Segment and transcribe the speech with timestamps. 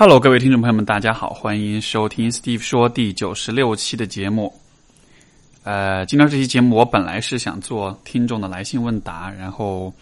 [0.00, 4.54] Hello，各位听众朋友们，大家好，欢迎收听 Steve 说第九十六期的节目。
[5.64, 9.92] 呃，今天这期节目我本来是想做听众的来信问答，然后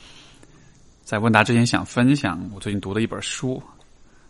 [1.02, 3.54] 在问答之前想分享我最近读的一本书。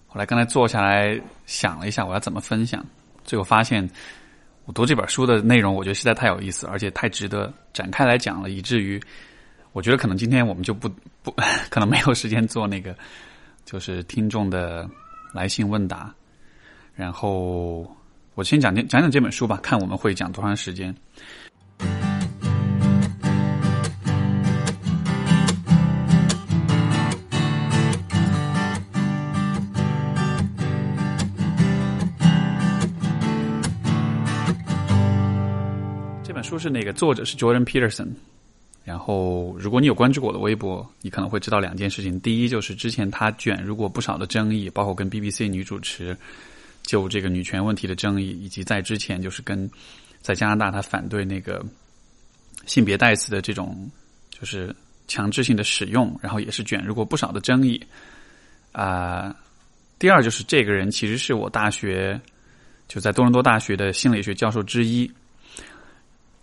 [0.06, 2.86] 后来刚才坐下来想了一下，我要怎么分享，
[3.24, 3.90] 最后发现
[4.66, 9.02] 我读这本书的内容，我觉得实在太有意思，而且太值得展开来讲了，以至于
[9.72, 10.88] 我觉得可能今天我们就不
[11.24, 11.34] 不
[11.68, 12.96] 可能没有时间做那个
[13.64, 14.88] 就是听众的。
[15.36, 16.12] 来信问答，
[16.94, 17.86] 然后
[18.34, 20.94] 我先讲讲讲这本书吧，看我们会讲多长时间。
[36.24, 38.08] 这本书是那个作者是 Jordan Peterson。
[38.86, 42.20] 然后，如果你有关注过我的微博，你可能会知道两件事情。
[42.20, 46.16] 第一，就是之前他卷入过不少的争议，包括跟 BBC 女主持
[46.84, 49.68] 就这个女权问题的争议，以及在之前就是跟
[50.22, 51.60] 在加拿大他反对那个
[52.64, 53.90] 性别代词的这种
[54.30, 54.72] 就是
[55.08, 57.82] 强制性的使用，然后也是卷入过不少的争议。
[58.70, 59.34] 啊，
[59.98, 62.20] 第二就是这个人其实是我大学
[62.86, 65.10] 就在多伦多大学的心理学教授之一。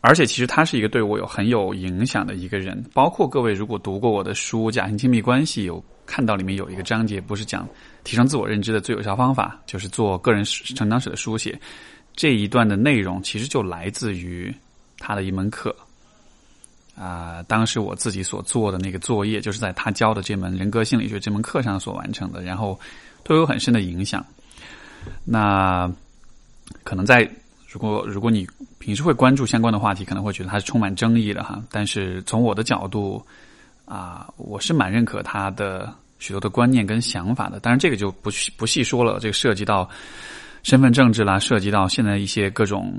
[0.05, 2.83] 而且，其实他是一个对我有很有影响的一个人。
[2.93, 7.65] 包括各位如果读过我的书《假性亲密关系》，有看到里面有一个章节，不是讲
[8.03, 11.57] 提升自我认知的最有效方法，就是做个人成长史的书写。
[12.17, 14.53] 这一段的内容其实就来自于
[14.97, 15.73] 他的一门课。
[16.97, 22.77] 啊，当时我自己所做的那个作业，就是在他教的这门人格心理学这门课上所完成的，然后
[23.23, 24.25] 都有很深的影响。
[25.23, 25.89] 那
[26.83, 27.25] 可能在。
[27.73, 31.59] 如果如果你平时会关注相关的话题，可能会觉得它是充满争议的哈。
[31.71, 33.19] 但是从我的角度
[33.85, 37.59] 啊，我是蛮认可他的许多的观念跟想法的。
[37.59, 39.89] 当然，这个就不不细说了，这个涉及到
[40.61, 42.93] 身份政治啦，涉及到现在一些各种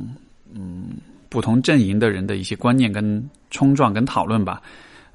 [0.53, 0.97] 嗯
[1.29, 4.61] 不同阵营的人的一些观念跟冲撞跟讨论吧。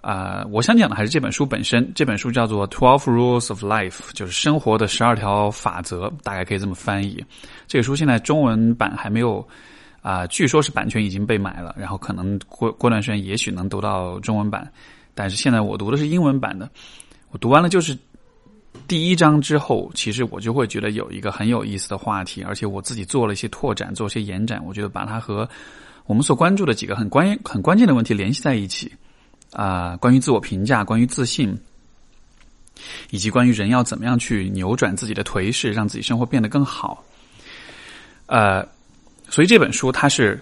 [0.01, 1.91] 啊，我想讲的还是这本书本身。
[1.93, 7.23] 这本书叫做《Twelve Rules of Life》，就是生活的十二条法则，大概可以这么翻译。
[7.67, 9.45] 这个书现在中文版还没有
[10.01, 14.71] 啊，据说是版权已经被买了，然后可能过过段时间也许能读到中文版。
[15.13, 16.69] 但是现在我读的是英文版的。
[17.31, 17.97] 我读完了就是
[18.87, 24.63] 第一章之后，其实我就会觉得有一个很有意思的话题，而且我自己做了一些拓展，做一些延展。
[24.65, 25.47] 我觉得把它和
[26.05, 28.89] 我们所关注的几个很关很关键的问题联系在一起。
[29.51, 31.57] 啊，关于自我评价，关于自信，
[33.09, 37.03] 以及关于人要怎么样去扭转自己的颓势，让自己生活变得更好。
[38.27, 38.63] 呃，
[39.27, 40.39] 所以这本书它是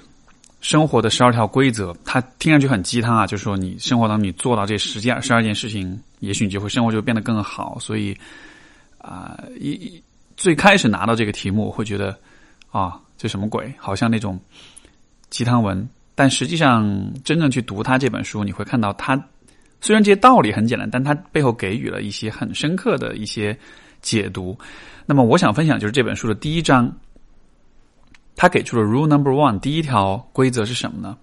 [0.59, 7.78] 生活的十二条规则，它听上去很鸡汤啊，就是说你生活当中你做到这十件、十二件事情，也许你就会生活就变得更好。
[7.79, 8.18] 所以
[8.97, 10.03] 啊，一
[10.35, 12.18] 最开始拿到这个题目，会觉得
[12.72, 13.74] 啊，这什么鬼？
[13.78, 14.38] 好像那种
[15.29, 15.88] 鸡汤文。
[16.19, 19.16] 但实际上，真正去读他这本书，你会看到，他
[19.81, 23.55] 虽然这些道理很简单，但他背后给予了一些很深刻的一些
[24.01, 24.57] 解读。
[25.06, 26.91] 那么，我想分享就是这本书的第一章，
[28.35, 31.16] 他给出了 Rule Number One，第一条规则是什么呢？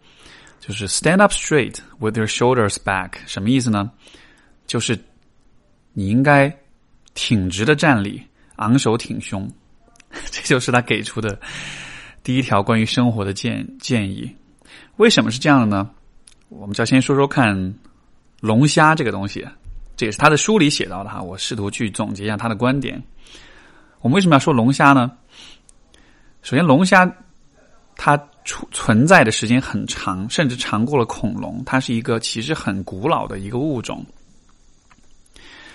[0.60, 3.14] 就是 Stand up straight with your shoulders back。
[3.26, 3.90] 什么意思呢？
[4.68, 4.96] 就是
[5.92, 6.56] 你应该
[7.14, 8.22] 挺直的站立，
[8.56, 9.50] 昂首挺胸。
[10.30, 11.36] 这就是他给出的
[12.22, 14.32] 第一条关于生活的建建议。
[14.96, 15.90] 为什么是这样的呢？
[16.50, 17.74] 我们就要先说说看
[18.40, 19.44] 龙虾这个东西，
[19.96, 21.20] 这也是他的书里写到的哈。
[21.20, 23.02] 我试图去总结一下他的观点。
[24.00, 25.10] 我们为什么要说龙虾呢？
[26.42, 27.10] 首先，龙虾
[27.96, 31.60] 它存存在的时间很长，甚至长过了恐龙。
[31.66, 34.06] 它是一个其实很古老的一个物种。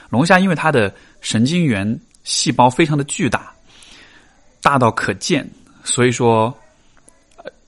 [0.09, 3.51] 龙虾因为它的神经元细胞非常的巨大，
[4.61, 5.45] 大到可见，
[5.83, 6.57] 所以说。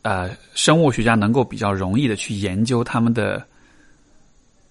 [0.03, 3.45] 呃，生物学家能够比较容易的去研究他们的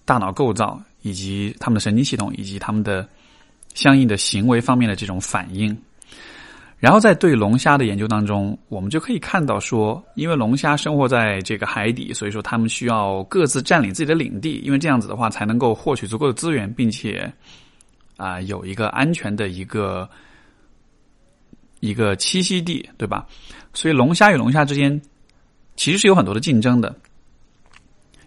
[0.03, 3.07] 大脑构造，以及他们的神经系统，以及他们的
[3.73, 5.75] 相应的行为方面的这种反应。
[6.79, 17.31] 然后在对龙虾的研究当中，我们就可以看到说，因为龙虾生活在这个海底，所以说他们需要各自占领自己的领地，因为这样子的话才能够获取足够的资源，并且
[18.17, 20.09] 啊有一个安全的一个
[21.79, 23.25] 一个栖息地，对吧？
[23.73, 25.01] 所以龙虾与龙虾之间。
[25.81, 26.95] 其实是有很多的竞争的。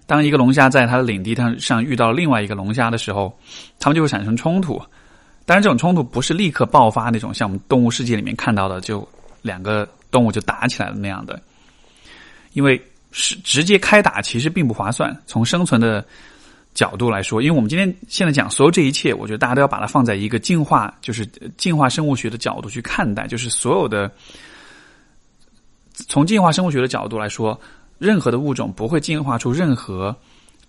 [0.07, 3.33] 当一个龙虾在它的领地上上遇到另外一个龙虾的时候，
[3.79, 4.77] 它们就会产生冲突。
[5.47, 9.09] 当然，这种冲突不是立刻爆发那种，像我们动物世界里面看到的，就
[9.41, 11.41] 两个动物就打起来了那样的。
[12.55, 15.17] 因为是直接开打，其实并不划算。
[15.25, 16.05] 从生存的
[16.75, 21.25] 角度来说，因为我们今天现在讲所有这一切，我觉得大家都要把它放在一个进化，就是
[21.57, 24.11] 进化生物学的角度去看待，就是所有的
[25.95, 27.59] 从进化生物学的角度来说，
[27.99, 30.15] 任何的物种不会进化出任何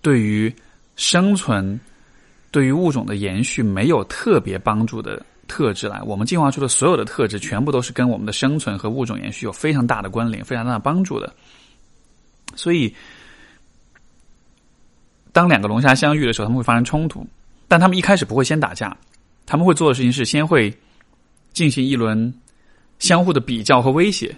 [0.01, 0.54] 对于
[0.95, 1.80] 生存、
[2.51, 6.01] 对于物种的延续没有特别帮助的特质来。
[6.04, 11.33] 我们进化出的所有的特质，全部都是跟我们的生存和物种延续有非常大的关联、非常大的帮助的。
[12.56, 12.94] 所以。
[15.36, 17.27] 当两个龙虾相遇的时候，他们会发生冲突，
[17.68, 18.95] 但他们一开始不会先打架，
[19.45, 20.74] 他们会做的事情是先会
[21.51, 22.33] 进行一轮
[23.00, 24.33] 相互的比较和威胁。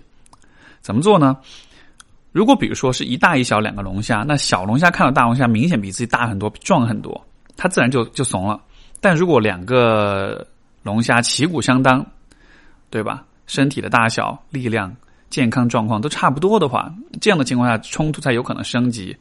[0.87, 1.35] 怎么做呢？
[2.31, 7.21] 如果比如说是一大一小两个龙虾，那小龙虾看到大龙虾明显比自己大很多、壮很多，
[7.57, 8.57] 它自然就就怂了。
[9.01, 10.47] 但如果两个
[10.83, 12.05] 龙虾旗鼓相当，
[12.89, 13.25] 对吧？
[13.47, 14.95] 身体的大小、力量、
[15.29, 16.89] 健康状况都差不多的话，
[17.19, 19.13] 这样的情况下，冲突才有可能升级。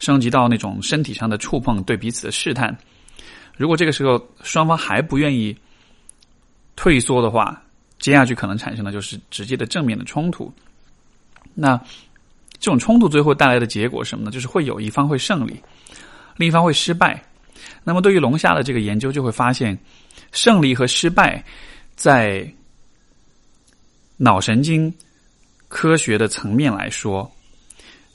[0.00, 2.76] 升级到那种身体上的触碰，对彼此的试探。
[3.56, 5.56] 如果这个时候双方还不愿意
[6.76, 7.58] 退缩的话，
[7.98, 10.52] 接下去可能产生的就是直接的正面的冲突。
[11.54, 11.76] 那
[12.58, 14.30] 这种冲突最后带来的结果是什么呢？
[14.30, 15.60] 就是会有一方会胜利，
[16.36, 17.22] 另一方会失败。
[17.84, 19.78] 那么对于龙虾的这个研究就会发现，
[20.32, 21.44] 胜利和失败
[21.96, 22.46] 在
[24.16, 24.92] 脑神经
[25.68, 27.30] 科学的层面来说。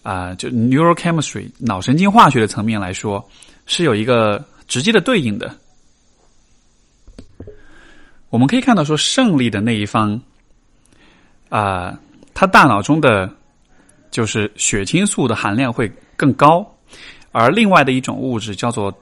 [0.03, 3.27] 啊，就 neurochemistry 脑神经化学的层面来说，
[3.65, 5.57] 是有一个直接的对应的。
[8.29, 10.21] 我们可以看到，说胜利的那一方，
[11.49, 11.99] 啊，
[12.35, 13.33] 他大脑中的
[14.11, 16.63] 就是血清素的含量会更高，
[17.31, 18.93] 而另外的一种物质叫做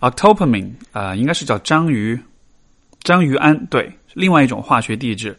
[0.00, 2.18] octopamine，啊，应该是叫章鱼
[3.00, 5.36] 章鱼胺，对，另外一种化学地质，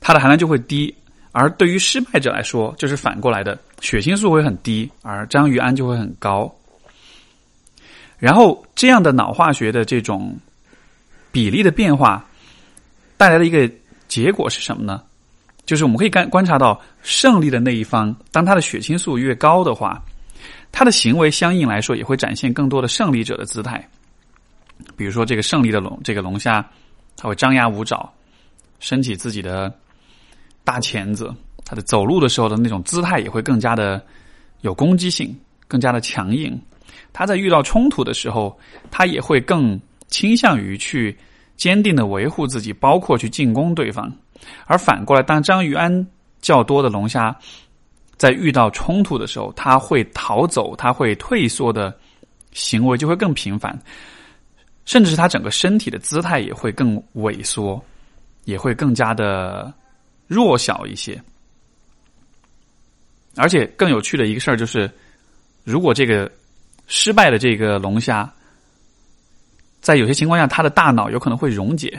[0.00, 0.92] 它的含量就会低。
[1.32, 6.52] 而对于失败者来说，就是反过来的，血清素会很低，而章鱼胺就会很高。
[8.16, 10.34] 然后这样的脑化学的这种
[11.30, 12.26] 比例的变化
[13.18, 13.70] 带来的一个
[14.08, 15.02] 结果是什么呢？
[15.68, 20.02] 就是我们可以观观察到，胜利的那一方，当他的血清素越高的话，
[20.72, 23.86] 他的行为相应来说也会展现更多的胜利者的姿态。
[24.96, 26.66] 比如说，这个胜利的龙，这个龙虾，
[27.18, 28.10] 它会张牙舞爪，
[28.80, 29.70] 升起自己的。
[30.64, 31.34] 大钳子，
[31.64, 34.04] 它的走路的时候的那种姿态也会更加的
[34.60, 35.34] 有攻击性，
[35.66, 36.60] 更加的强硬。
[37.10, 38.58] 它在遇到冲突的时候，
[38.90, 41.16] 它也会更倾向于去
[41.56, 44.10] 坚定的维护自己，包括去进攻对方。
[44.66, 46.06] 而反过来，当章鱼安
[46.40, 47.36] 较多的龙虾
[48.16, 51.96] 在遇到冲突的时候，它会逃走，它会退缩的
[52.52, 53.78] 行为就会更频繁，
[54.84, 57.82] 甚至是它整个身体的姿态也会更萎缩，
[58.44, 59.72] 也会更加的。
[60.28, 61.18] 弱小一些，
[63.36, 64.90] 而且更有趣的一个事儿就是，
[65.64, 66.30] 如果这个
[66.86, 68.30] 失败的这个龙虾，
[69.80, 71.98] 在有些情况下，它的大脑有可能会溶解，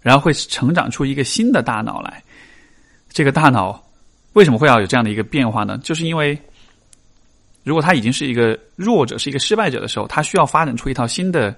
[0.00, 2.22] 然后会成长出一个新的大脑来。
[3.08, 3.82] 这个大脑
[4.32, 5.78] 为什么会要有这样的一个变化呢？
[5.82, 6.38] 就是因为，
[7.64, 11.54] 如果他已经是一个弱者，是一个失败者的时候，他需要发展出一套新的。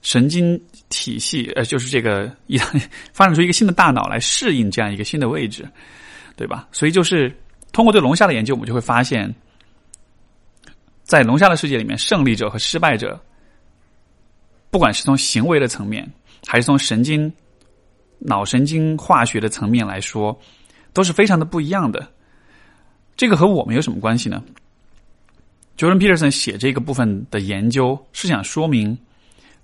[0.00, 0.58] 神经
[0.88, 2.56] 体系，呃，就是这个一
[3.12, 5.68] 发展出一个新的大脑来适应这样一个新的位置，
[6.36, 6.68] 对吧？
[6.72, 7.36] 所以就是
[7.72, 9.34] 通过对龙虾的研究，我们就会发现，
[11.02, 13.20] 在龙虾的世界里面，胜利者和失败者，
[14.70, 16.08] 不管是从行为的层面，
[16.46, 17.32] 还是从神经、
[18.18, 20.38] 脑神经化学的层面来说，
[20.92, 22.10] 都是非常的不一样的。
[23.16, 24.42] 这个和我们有什么关系呢
[25.76, 28.98] ？Jordan Peterson 写这个部分的研究是想说明。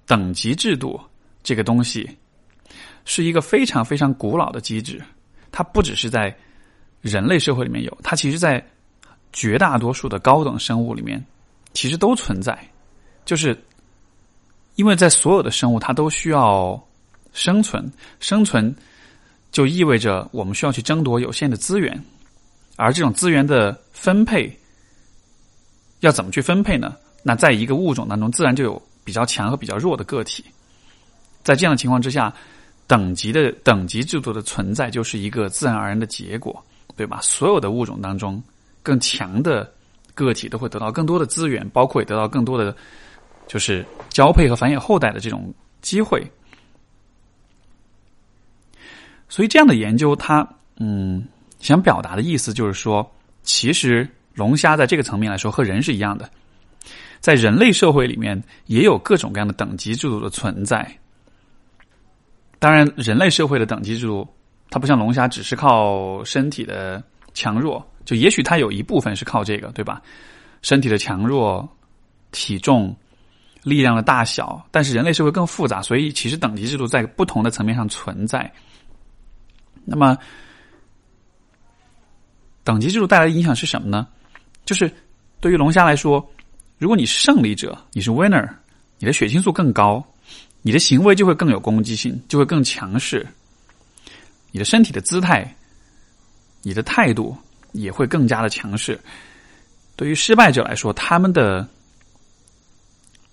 [0.07, 1.00] 等级制度
[1.43, 2.07] 这个东西
[3.07, 5.02] 是一个非常非常古老的机制，
[5.50, 6.37] 它不只是在
[7.00, 8.62] 人类社会里面有，它其实在
[9.33, 11.25] 绝大多数的高等生物里面
[11.73, 12.55] 其实都存在。
[13.25, 13.59] 就是
[14.75, 16.83] 因为在所有的生物，它都需要
[17.33, 17.90] 生存，
[18.21, 18.75] 生存
[19.52, 22.04] 就意味着我们需要去争夺有限的资源，
[22.76, 24.54] 而这种资源的分配
[26.00, 26.97] 要怎么去分配呢？
[27.23, 28.83] 那在一个物种当中，自然就有。
[29.07, 30.43] 比较强和比较弱的个体，
[31.43, 32.33] 在这样的情况之下，
[32.87, 36.64] 等级的等级制度的存在就是一个自然而然的结果，
[36.97, 37.21] 对吧？
[37.21, 38.43] 所有的物种当中，
[38.83, 39.71] 更强的
[40.14, 42.75] 个体都会得到更多的资源，包括也得到更多的
[43.47, 46.25] 就是交配和繁衍后代的这种机会。
[49.29, 51.27] 所以，这样的研究，它嗯，
[51.59, 53.11] 想表达的意思就是说，
[53.43, 56.31] 其实龙虾在这个层面来说和人是一样的。
[57.21, 60.87] 在人类社会里面，也有各种各样的等级制度的存在。
[62.59, 64.29] 当然，人类社会的等级制度，
[64.71, 67.85] 它不像龙虾，只是靠身体的强弱。
[68.05, 70.03] 就也许它有一部分是靠这个，对吧？
[70.61, 71.67] 身体的强弱、
[72.31, 72.95] 体重、
[73.64, 78.49] 力量的大小，但是人类社会更复杂，所以其实等级制度在不同的层面上存在。
[79.85, 80.16] 那么，
[82.62, 84.06] 等级制度带来的影响是什么呢？
[84.64, 84.90] 就是
[85.40, 86.25] 对于龙虾来说，
[86.78, 88.49] 如果你是胜利者，你是 winner，
[88.99, 90.02] 你的血清素更高，
[90.62, 93.26] 你的行为就会更有攻击性，就会更强势，
[94.52, 95.54] 你的身体的姿态、
[96.62, 97.37] 你的态度
[97.73, 98.99] 也会更加的强势。
[99.97, 101.68] 对于失败者来说，他们的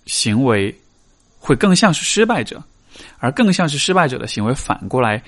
[0.06, 0.74] 行为
[1.38, 2.62] 会更像是失败者，
[3.18, 5.22] 而更像是失败者的行为，反过来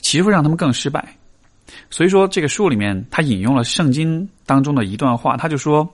[0.00, 1.16] 其实会让他们更失败。
[1.90, 5.88] 所以说，这个书里面他引用了圣经当中的一段话，他就说，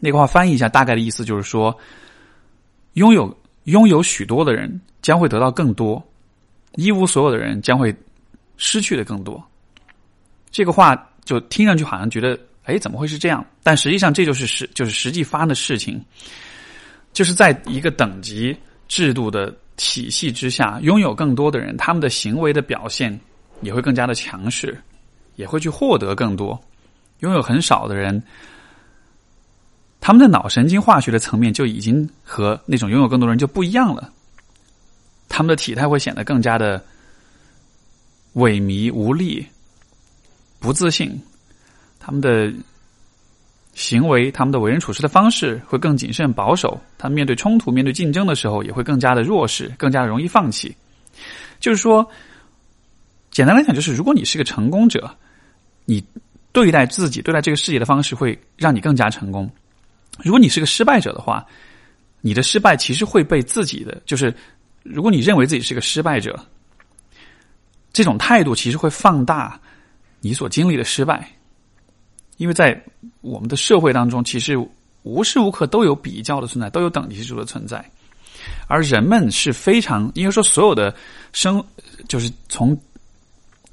[0.00, 1.76] 那个话翻译一下，大概的意思就是说，
[2.94, 6.02] 拥有拥有许多的人将会得到更多，
[6.76, 7.94] 一无所有的人将会
[8.56, 9.42] 失去的更多。
[10.50, 12.38] 这个话就听上去好像觉得。
[12.66, 13.44] 哎，怎么会是这样？
[13.62, 16.02] 但实际上，这就是实就是实际发生的事情，
[17.14, 18.54] 就是在一个等级
[18.88, 23.18] 制度的体系之下，拥有更多的人，他们的行为的表现
[23.62, 24.78] 也会更加的强势，
[25.36, 26.54] 也会去获得更多；
[27.20, 28.22] 拥有很少的人，
[30.00, 34.12] 他们的脑神经化学的层面就已经和那种拥有更多人就不一样了，
[35.28, 36.84] 他们的体态会显得更加的
[38.34, 39.46] 萎靡无力、
[40.58, 41.18] 不自信。
[42.00, 42.52] 他们的
[43.74, 46.80] 行为，他们的为人处事的方式会更谨慎保守。
[46.96, 50.74] 他们面对冲突、面对竞争的时候，也会更加的弱势，更加容易放弃。
[51.58, 52.08] 就是说，
[53.30, 55.12] 简单来讲，就是如果你是个成功者，
[55.84, 56.04] 你
[56.52, 59.44] 对待自己、对待这个世界的方式会让你更加成功；
[60.22, 61.44] 如果你是个失败者的话，
[62.20, 64.32] 你的失败其实会被自己的，就是
[64.84, 66.38] 如果你认为自己是个失败者，
[67.92, 69.60] 这种态度其实会放大
[70.20, 71.28] 你所经历的失败。
[72.36, 72.78] 因为在
[73.20, 74.56] 我们的社会当中，其实
[75.02, 77.84] 无时无刻都有比较的存在，都有等级制度的存在，
[78.66, 80.94] 而人们是非常，应该说所有的
[81.32, 81.62] 生，
[82.08, 82.76] 就是从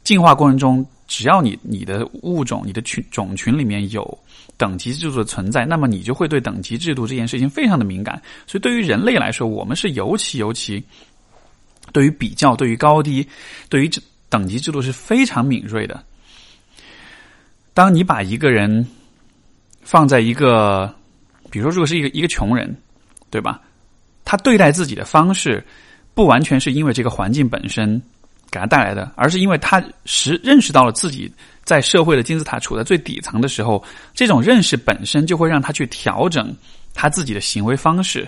[0.04, 4.18] 进化过程中，只要你你的物种、你的群种群里面有
[4.58, 8.22] 等级制度的存在，那么你就会对等级制度这件事情非常的敏感。
[8.46, 10.84] 所以，对于人类来说，我们是尤其尤其
[11.92, 13.28] 对于比较、对于高低、
[13.70, 13.90] 对于
[14.30, 16.04] 等级制度是非常敏锐的。
[17.74, 18.86] 当你把一个人
[19.82, 20.94] 放在一个，
[21.50, 22.76] 比如说，如果是一个一个穷人，
[23.30, 23.62] 对吧？
[24.24, 25.64] 他对待自己的方式，
[26.14, 28.02] 不完全是因为这个环境本身
[28.50, 31.32] 给他带来的，而是因为他识认识到了自己
[31.64, 36.56] 在社会的金字塔处在最底层的时候，这种认识本身就会让他去调整
[36.94, 38.28] 他自己的行为方式。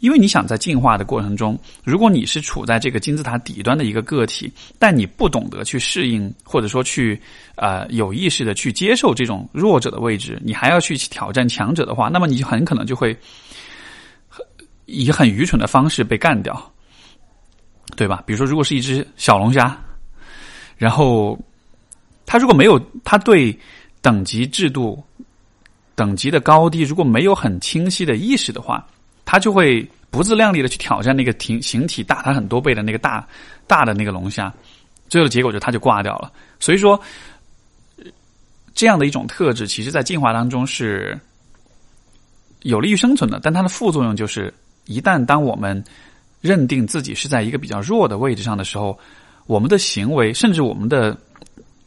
[0.00, 7.20] 因为你想在进化的过程中，如果你是处在这个金字塔底端的一个个体，但你不懂得去适应，或者说去
[7.56, 13.14] 呃有意识的去接受这种弱者的位置，你还要去挑战强者的话，那么你就很可能就会
[14.86, 16.72] 以很愚蠢的方式被干掉，
[17.94, 18.22] 对吧？
[18.26, 19.78] 比如说，如果是一只小龙虾，
[20.78, 21.38] 然后
[22.24, 23.54] 他如果没有他对
[24.00, 24.98] 等级制度、
[25.94, 28.82] 等级的高低如果没有很清晰的意识的话。
[29.30, 33.24] 他就会不自量力的去挑战那个体形体大他很多倍的那个大
[33.68, 34.52] 大的那个龙虾，
[35.08, 36.32] 最后的结果就他就挂掉了。
[36.58, 37.00] 所以说，
[38.74, 41.16] 这样的一种特质，其实在进化当中是
[42.62, 43.38] 有利于生存的。
[43.40, 44.52] 但它的副作用就是，
[44.86, 45.80] 一旦当我们
[46.40, 48.98] 认定自己是在一个比较弱的位置上的时候，
[49.46, 51.16] 我们的行为，甚至我们的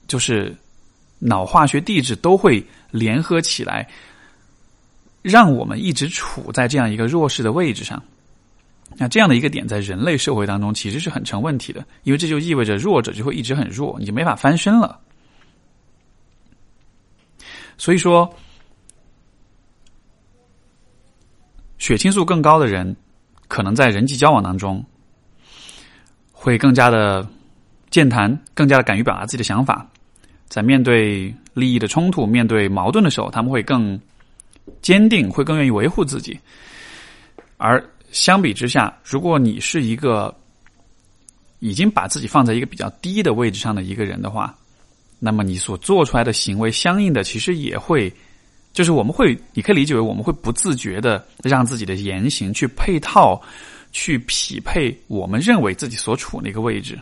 [0.07, 0.55] 就是
[1.19, 3.85] 脑化学地质都会联合起来。
[5.23, 8.03] 让我们一直处在这样一个弱势的位置上，
[8.97, 14.99] 那这样的一个点在人类社会当中其实是很成问题的，因为这就意味着弱者就会一直很弱，你就没法翻身了。
[17.77, 18.29] 所以说，
[21.77, 22.93] 血清素更高的人，
[23.47, 24.83] 可能在人际交往当中
[26.33, 27.25] 会更加的
[27.89, 29.89] 健谈，更加的敢于表达自己的想法，
[30.49, 33.97] 在面对利益的冲突、面对矛盾的时候，他们会更。
[34.81, 36.37] 坚定会更愿意维护自己，
[37.57, 40.33] 而相比之下，如果你是一个
[41.59, 44.55] 已经把自己放在一个比较低的位置上的一个人的话，
[45.19, 48.11] 那么你所做出来的行为，相应的其实也会，
[48.73, 53.41] 就是我们会，你可以理解为我们会不自觉的让自己的言行去配套、
[53.91, 56.99] 去匹配我们认为自己所处那个位置。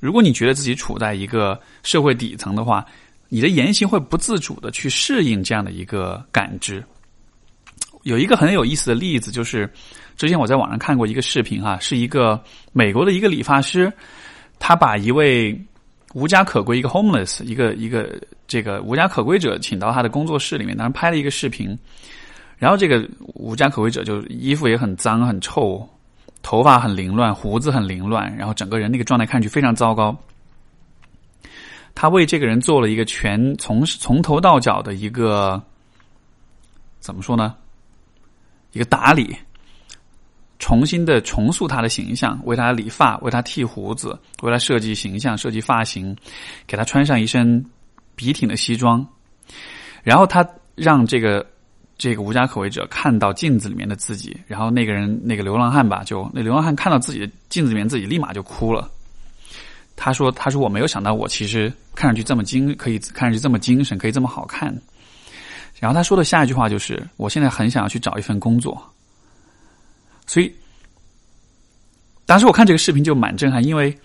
[0.00, 2.84] 如果你觉得自己处在一个社会底层的话，
[3.34, 6.80] 你的言行会不自主的去适应这样的一个感知。
[8.04, 9.68] 有一个很有意思的例子，就是
[10.16, 12.40] 之前我在网上看过一个视频哈，是一个
[12.72, 13.92] 美国的一个理发师，
[14.60, 15.60] 他把一位
[16.12, 18.08] 无家可归、一个 homeless、一个一个
[18.46, 21.76] 这个无家可归者请到他的工作室里面，当时拍了一个视频，
[22.56, 25.84] 然后这个无家可归者就衣服也很脏很臭，
[26.40, 30.16] 头发很凌乱，胡子很凌乱，然后整个人那个状态看上去非常糟糕。
[31.94, 35.62] 他为这个人做了一个全从从头到脚的一个
[37.00, 37.54] 怎么说呢？
[38.72, 39.36] 一个打理，
[40.58, 46.16] 重新的重塑他的形象，为他理发，为他剃胡子，为他设计形象、设计发型，
[46.66, 47.64] 给他穿上一身
[48.16, 49.06] 笔挺的西装，
[50.02, 51.46] 然后他让这个
[51.96, 58.90] 这个无家可归者看到镜子里面的自己，然后那个人那个流浪汉吧，就那流浪汉看到自己的镜子里面自己，立马就哭了。
[59.96, 64.74] 他说：“他说我没有想到，我其实看上去这么精，可以看上去这么精神，可以这么好看。”
[65.80, 68.80] 然后他说的下一句话就是：“我现在很想要去找一份工作。”
[70.26, 70.52] 所以，
[72.26, 73.96] 当时我看这个视频就蛮震撼，因为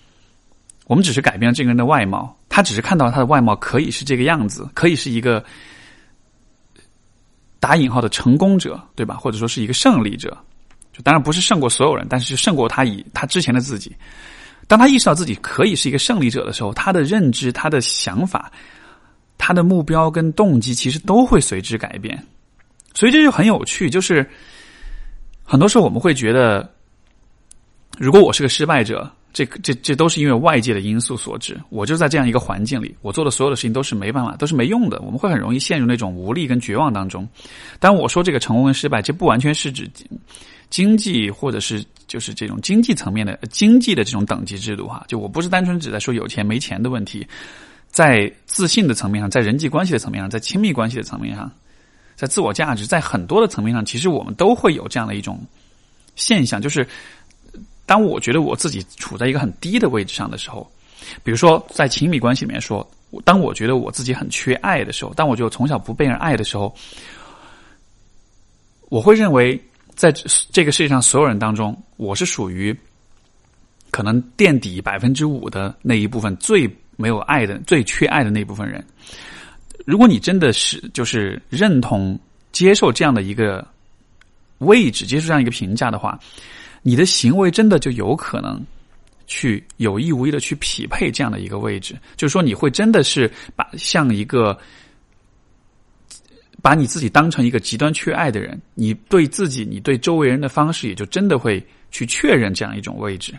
[0.86, 5.44] 我们只是改变了这个人的外貌，他只是看到他的外貌可以是这个样子，可以是一个
[7.60, 9.16] 打引号的成功者，对吧？
[9.16, 10.38] 或者说是一个胜利者，
[10.92, 13.96] 就当然不是胜过所有人，但是胜过他以他之前的自己。
[14.70, 18.52] 当他意识到自己可以是一个胜利者的时候，他的认知、他的想法、
[19.36, 22.24] 他的目标跟动机，其实都会随之改变。
[22.94, 24.24] 所以这就很有趣，就是
[25.44, 26.72] 很多时候我们会觉得，
[27.98, 31.60] 如果我是个失败者，这这这都是因为外界的因素所致。
[31.70, 35.02] 我就在这样一个环境里，我做的所有的事情都是没办法，都是没用的。
[35.02, 37.28] 我们会很容易陷入那种无力跟绝望当中。
[37.80, 39.90] 但我说这个成功跟失败，这不完全是指
[40.70, 41.86] 经济或者是。
[42.10, 47.24] 就是这种经济层面的经济的这种等级制度哈，就我不是单纯只在说有钱没钱的问题，
[47.92, 51.52] 在自信的层面上，在人际关系的层面上，在亲密关系的层面上，
[52.16, 55.40] 在自我价值，在很多的层面上，其实我们都会有这样的一种
[56.16, 56.84] 现象，就是
[57.86, 60.68] 当我觉得我自己处在一个很低的位置上的时候，
[61.24, 62.90] 比如说在亲密关系里面说，
[63.24, 66.74] 当我觉得我自己很缺爱的时候，当我就从小不被人爱的时候，
[68.90, 69.62] 我会认为。
[70.00, 70.14] 在
[70.50, 72.74] 这个世界上所有人当中，我是属于
[73.92, 78.82] 可能垫底百分之五的那一部分，最没有爱的、最缺爱的那一部分人。
[79.84, 82.18] 如果你真的是就是认同、
[82.54, 83.68] 接受这样的一个
[84.60, 86.18] 位置，接受这样一个评价的话，
[86.82, 88.58] 你的行为真的就有可能
[89.28, 91.94] 去有意无意的去匹配这样的一个位置。
[92.16, 94.58] 就是说，你会真的是把像一个。
[96.62, 103.34] 把你自己当成一个极端缺爱的人，你对自己、你对周围人的方式，也就真的会去确认这样一种位置。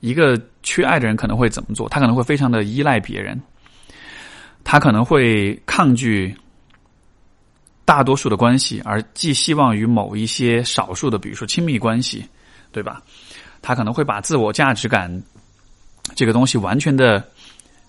[0.00, 1.88] 一个缺爱的人可能会怎么做？
[1.88, 3.40] 他可能会非常的依赖别人，
[4.64, 6.34] 他可能会抗拒
[7.84, 12.24] 大多数的关系，而寄希望于某一些少数的，比如说亲密关系，
[12.72, 13.02] 对吧？
[13.62, 15.10] 他可能会把自我价值感
[16.14, 17.26] 这个东西完全的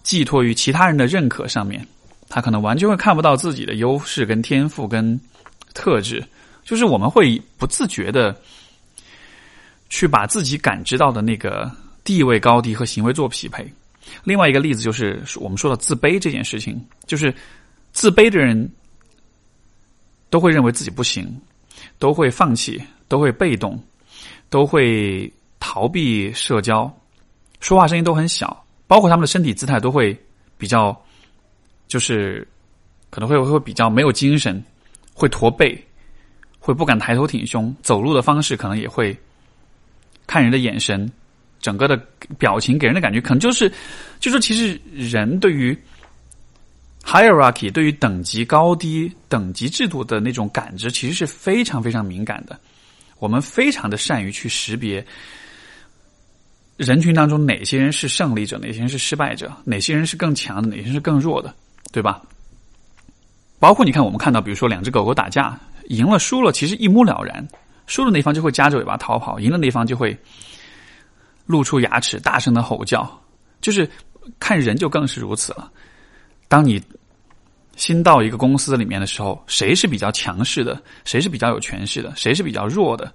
[0.01, 1.85] 寄托于其他人的认可上面。
[2.29, 5.17] 他可能完全会看不到自己的优势、跟天赋、跟
[5.73, 6.21] 特质，
[6.63, 8.35] 就是我们会不自觉的
[9.89, 11.71] 去把自己感知到的那个
[12.03, 13.65] 地位高低和行为做匹配。
[14.25, 17.33] 另外一个例子就是我们说的自卑这件事情，就是
[17.93, 18.69] 自卑的人
[20.29, 21.33] 都会认为自己不行，
[21.97, 23.81] 都会放弃，都会被动，
[24.49, 26.93] 都会逃避社交，
[27.61, 30.17] 说话声音都很小，包括他们的身体姿态都会
[30.57, 31.01] 比较。
[31.87, 32.47] 就是
[33.09, 34.63] 可能会会比较没有精神，
[35.13, 35.77] 会驼背，
[36.59, 39.17] 会不敢抬头挺胸，走路的方式可能也会
[40.25, 41.09] 看人的眼神，
[41.61, 41.95] 整个的
[42.37, 43.71] 表情给人的感觉可能就是，
[44.19, 45.77] 就说其实人对于
[47.03, 52.59] hierarchy 对于等级高低等级制度的那种感知，其实是非常非常敏感的。
[53.19, 55.03] 我们非常的善于去识别
[56.75, 61.55] 人群当中哪些人是胜利者，哪些人是失败者，哪些人是更强的，哪些人是更弱的。
[61.91, 62.21] 对吧？
[63.59, 67.47] 包括你看，我们看到，比如说两只狗狗打架，赢了输了，其实一目了然。
[67.87, 70.15] 输的那方就会夹着尾巴逃跑，赢的那方就会
[71.45, 73.09] 露出牙齿，大声的吼叫。
[73.61, 73.89] 就是
[74.39, 75.71] 看人就更是如此了。
[76.47, 76.79] 当你
[77.75, 83.11] 新到一个公司里面的时候，谁是比较强势的，谁是比较有权势的，谁是比较弱的，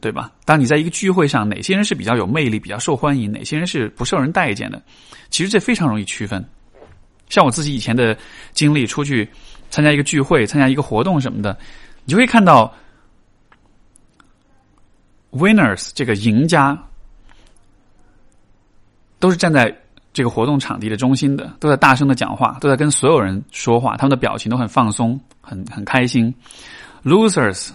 [0.00, 0.30] 对吧？
[0.44, 4.82] 当你在一个聚会上，哪些人是比较有魅力、比较受欢迎，哪些人是不受人待见的，
[5.30, 6.44] 其实这非常容易区分。
[7.28, 8.16] 像我自己以前的
[8.52, 9.28] 经历，出去
[9.68, 11.58] 参加一个聚会、参加一个活动什么的，
[12.04, 12.72] 你就会看到
[15.32, 16.78] winners 这个赢家
[19.18, 19.76] 都是站在
[20.12, 26.32] 这个活动场地的中心的，都在大声的讲话，都在跟所有人说话，他们的表情都很放松、很很开心。
[27.02, 27.70] losers，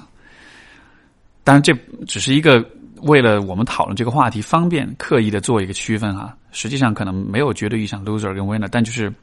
[1.43, 1.73] 当然这
[2.07, 2.65] 只是一个
[3.01, 9.13] 为了我们讨论这个话题方便刻意的做一个区分哈，实际上可能没有绝对意义上 loser 跟 winner，但就是。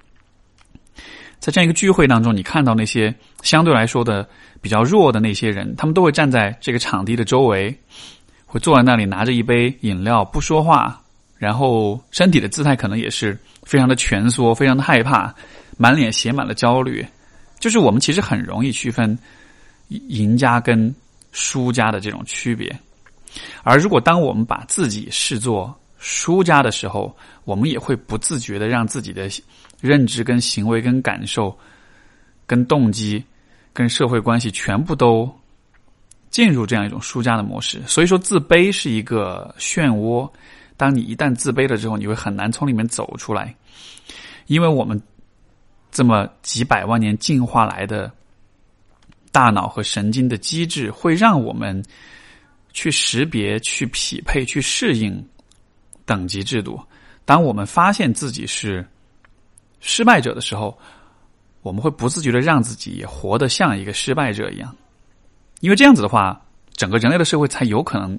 [1.41, 4.29] 在这样一个聚会当中，你看到那些相对来说的
[4.61, 7.73] 比较弱的那些人，他们都会站在这个场地的周围，
[8.45, 11.01] 会坐在那里拿着一杯饮料不说话，
[11.37, 15.33] 然后身体的姿态可能也是非常的蜷缩，非常的害怕，
[15.77, 17.07] 满脸写满了焦虑。
[17.61, 19.17] 就是我们其实很容易区分
[19.89, 20.93] 赢家跟
[21.31, 22.77] 输家的这种区别，
[23.63, 29.29] 而如果当我们把自己视作输家的时候，我们也会不自觉的让自己的。
[29.81, 31.57] 认知、跟行为、跟感受、
[32.47, 33.23] 跟动机、
[33.73, 35.33] 跟社会关系，全部都
[36.31, 37.83] 进入这样一种输家的模式。
[37.87, 40.29] 所以说，自卑是一个漩涡。
[40.77, 43.55] 当你一旦自卑了之后，你会很难从里面走出来，
[44.47, 45.01] 因为我们
[45.91, 48.13] 这么几百万年进化来的
[49.33, 51.83] 大脑和神经的机制，会让我们
[52.73, 55.21] 去识别、去匹配、去适应
[56.05, 56.81] 等级制度。
[57.25, 58.87] 当我们发现自己是
[59.81, 60.77] 失败者的时候，
[61.63, 64.75] 我们会不自觉的让自己也活得像一个失败者一样，
[65.61, 66.41] 因为这样子的话，
[66.75, 68.19] 整个人类的社会才有可能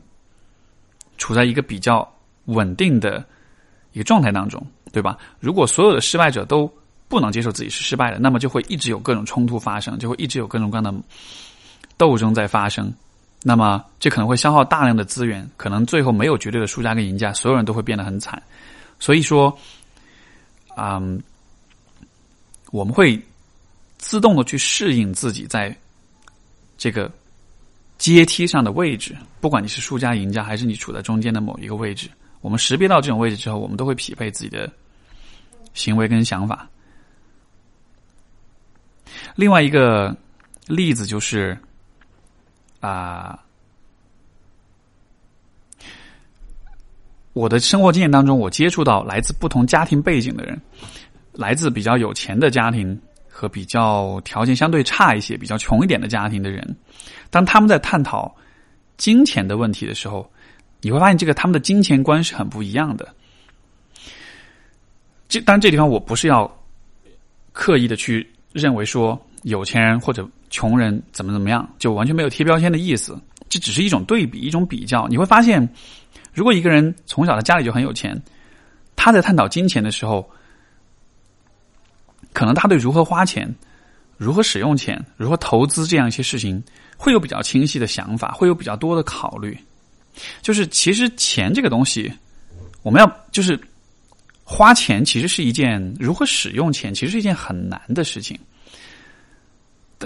[1.18, 2.08] 处在一个比较
[2.46, 3.24] 稳定的
[3.94, 5.18] 一个状态当中，对吧？
[5.40, 6.72] 如果所有的失败者都
[7.08, 10.94] 不能接受自己是失败的，那么就会一直有各种冲突发生，就会一直有各种各样的
[11.98, 12.94] 斗争在发生，
[13.44, 18.42] 那么这可能会消耗大量的资源，可能最后没有绝对的输家跟赢家，所有人都会变得很惨。
[19.00, 19.58] 所以说，
[20.78, 21.22] 嗯。
[22.72, 23.20] 我们会
[23.98, 25.76] 自动的去适应自己在
[26.78, 27.12] 这个
[27.98, 32.10] 阶梯上的位置，不管你是输家、赢家，还是你处在中间的某一个位置。
[32.42, 34.72] 我们识别到这种位置之后，我们都会匹配自己的
[35.74, 36.70] 行为跟想法。
[39.36, 40.16] 另外一个
[40.68, 41.58] 例子就是
[42.80, 43.38] 啊，
[47.34, 50.62] 我的生活经验当中，我接触到来自不同家庭背景的人。
[51.40, 53.00] 来自比较有钱的家庭
[53.30, 56.76] 和比较条件相对差一些、比较穷一点的家庭的人，
[57.30, 58.36] 当他们在探讨
[58.98, 60.30] 金钱的问题的时候，
[60.82, 63.08] 你会发现这个他们的金钱观是很不一样的。
[65.30, 66.46] 这当然，这地方我不是要
[67.54, 73.18] 刻意的去认为说有钱人或者穷人怎么怎么样，就完全没有贴标签的意思。
[73.48, 75.08] 这只是一种对比，一种比较。
[75.08, 75.66] 你会发现，
[76.34, 78.22] 如果一个人从小他家里就很有钱，
[78.98, 80.30] 他在探讨金钱的时候。
[82.34, 83.54] 可能他对如何花钱、
[84.18, 86.62] 如何使用钱、如何投资这样一些事情，
[86.98, 89.58] 会有比较清晰的想法，会有比较多的考虑。
[90.42, 92.12] 就是其实钱这个东西，
[92.84, 93.60] 我们要就是
[94.44, 98.38] 花钱，其实是一件如何使用钱，其实是一件很难的事情。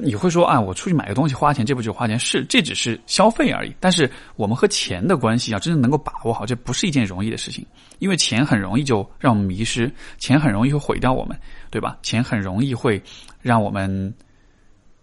[0.01, 2.17] 你会说啊，我出去买个东西花钱，这不就花钱？
[2.17, 3.71] 是，这只是消费而已。
[3.79, 7.63] 但是我们和钱的关系要真正能够把握好，这不是一件容易的事情，
[7.99, 11.39] 因为钱很容易就让我们迷失，钱很容易会毁掉我们。
[11.73, 11.97] 对吧？
[12.03, 13.01] 钱很容易会
[13.41, 14.13] 让我们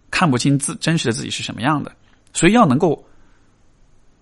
[0.09, 1.91] 看不清自真实的自己是什么样的，
[2.33, 3.05] 所以要能够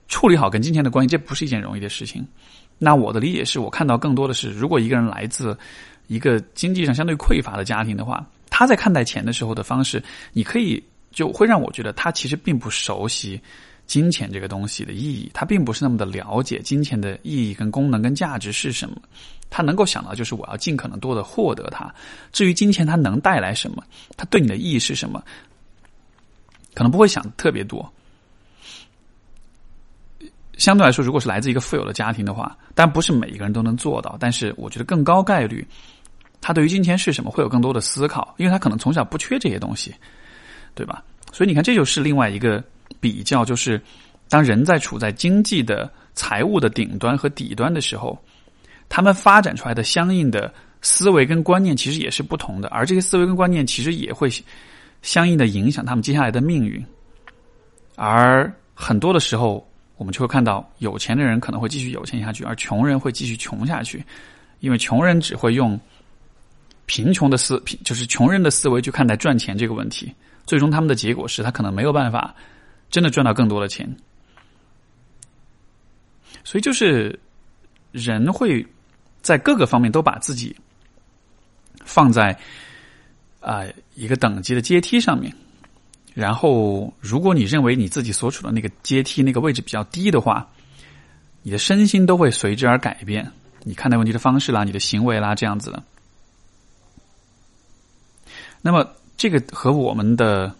[0.09, 2.27] 处理好跟金钱的关系，这不是一件容易的事情。
[2.79, 5.55] 那我的理解是我看到更多的是，如果一个人来自
[6.07, 13.39] 一个经济上相对匮乏的家庭的话，他在看待钱的时候的方式，你可以就会让我觉得他其实并不熟悉。
[13.89, 19.01] 金钱这个东西的意义，他并不是那么的了解金钱的意义跟功能跟价值是什么，
[19.49, 21.93] 他能够想到就是我要尽可能多的获得它。
[22.31, 23.83] 至于金钱它能带来什么，
[24.15, 25.25] 它对你的意义是什么，
[26.75, 27.91] 可能不会想特别多。
[30.59, 34.19] 相对来说，如果是来自一个富有的家庭的话，但不是每一个人都能做到。
[34.21, 35.67] 但是我觉得更高概率，
[36.43, 39.95] 他对于金钱是什么会有更多的思考，因为他可能从小不缺这些东西，
[40.75, 41.03] 对吧？
[41.33, 42.63] 所以你看，这就是另外一个。
[43.01, 43.81] 比较就是，
[44.29, 48.19] 当人在处在经济的财务的顶端和底端的时候，
[48.89, 54.29] 他们发展出来的相应的思维跟观念其实也是不同的，而这些思维跟观念其实也会
[55.03, 56.85] 相应的影响他们接下来的命运。
[57.97, 64.05] 而很多的时候，我们就会看到有钱的人可能会继续有钱下去，而穷人会继续穷下去，
[64.61, 65.79] 因为穷人只会用
[66.87, 70.13] 贫穷的思，就是穷人的思维去看待赚钱这个问题，
[70.47, 72.35] 最终他们的结果是他可能没有办法。
[72.91, 73.87] 真的赚到更多的钱，
[76.43, 77.21] 所以就是
[77.93, 78.67] 人会
[79.21, 80.57] 在各个方面都把自己
[81.85, 82.35] 放在
[83.41, 83.63] 啊
[83.95, 85.31] 一个等级的阶梯上面，
[86.15, 90.49] 然后如果你认为你自己所处的那个阶梯那个位置比较低的话，
[91.43, 93.31] 你的身心都会随之而改变，
[93.65, 95.83] 你看待问题的方式啦，你的行为啦，这样子的。
[98.63, 100.55] 那么这个和我们的。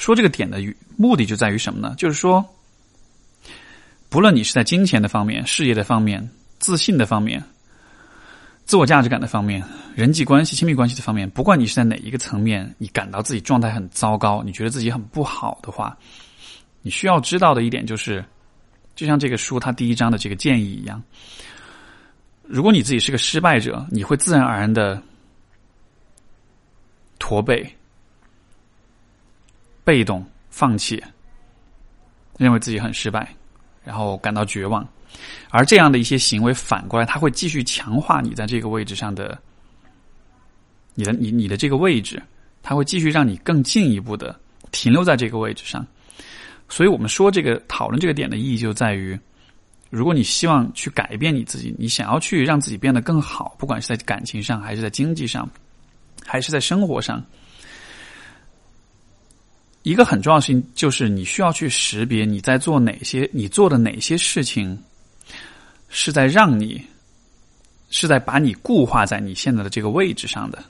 [0.00, 0.58] 说这个点的
[0.96, 1.94] 目的就在于什么呢？
[1.98, 2.42] 就是说，
[4.08, 6.26] 不论你是在金钱的方面、事业的方面、
[6.58, 7.44] 自信的方面，
[8.64, 9.62] 自我价值感的方面，
[9.94, 15.94] 人际关系、亲密关系的方面，不管你是在哪一个层面，你感到自己状态很糟糕，你觉得自己很不好的话，
[16.80, 18.24] 你需要知道的一点就是，
[18.96, 21.02] 就像这个书它第一章的这个建议一样，
[22.44, 25.02] 如果你自己是个失败者，你会自然而然的
[27.18, 27.76] 驼背、
[29.84, 31.02] 被动、放弃，
[32.38, 33.34] 认为自己很失败，
[33.84, 34.86] 然后感到绝望。
[35.50, 39.36] 而这样的一些行为反过来，它会继续强化你在这个位置上的，
[40.94, 42.22] 你的你你的这个位置，
[42.62, 44.38] 它会继续让你更进一步的
[44.70, 45.84] 停留在这个位置上。
[46.68, 49.18] 所以我们说这个讨论这个点的意义就在于，
[49.90, 55.50] 如果你希望去改变你自己，你想要去让自己变得更好，不管是在感情上，还是在经济上，
[56.24, 57.20] 还是在生活上，
[59.82, 64.78] 一个很重要的事情就是你需要去识别你在做哪些，你做的哪些事情。
[65.92, 66.80] 是在让你，
[67.90, 70.62] 是在把你固化在你现在的这个位置上的，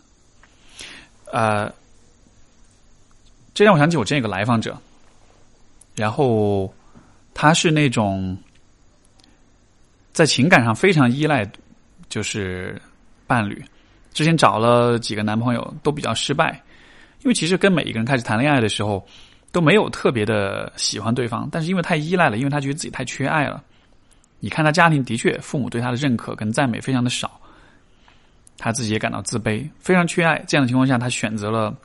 [1.31, 1.71] 呃，
[3.53, 4.81] 这让我想起我这个来访者，
[5.95, 6.73] 然后
[7.35, 8.35] 他是那种
[10.15, 11.47] 在情感上非常依赖，
[12.09, 12.81] 就是
[13.27, 13.63] 伴侣，
[14.15, 16.59] 之前找了几个男朋友都比较失败，
[17.23, 19.07] 因为其实跟每一个人开始谈恋爱的时候
[19.53, 23.63] 都没有特别的喜欢对方，但是因为太依赖了，因为他觉得自己太缺爱了。
[24.39, 27.39] 你看他家庭的确，父母对他的认可跟赞美非常的少，
[28.57, 30.43] 他自己也感到自卑，非常缺爱。
[30.49, 31.77] 这样的情况下，他选择了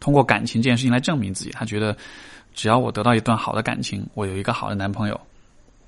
[0.00, 1.50] 通过感情这件事情来证明自己。
[1.50, 1.94] 他觉得，
[2.54, 5.20] 只要我得到一段好的感情，我有一个好的男朋友，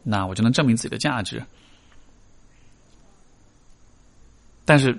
[0.02, 1.42] 那我就能证明自己的价值。
[4.66, 4.94] 但是，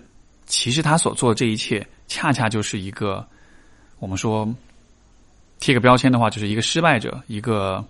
[0.47, 3.25] 其实他所做的这一切，恰恰就是一个
[3.99, 4.47] 我们说
[5.59, 7.83] 贴个标签的话，就是一个失败者，一个。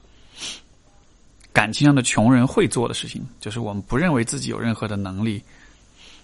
[1.54, 5.42] 感情上的穷人会做的事情，就是我们不认为自己有任何的能力，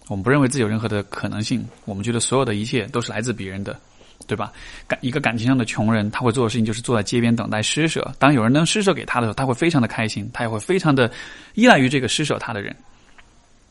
[0.10, 3.80] 我们不认为自己有任何的可能性，我们觉得所有的一切都是来自别人的，
[4.28, 4.52] 对吧？
[4.90, 8.14] 感一个感情上的穷人，他会做的事情就是坐在街边等待施舍。
[8.20, 11.10] 当有人能施舍给他的时候，他会非常的开心，他也会非常的
[11.54, 12.76] 依赖于这个施舍他的人，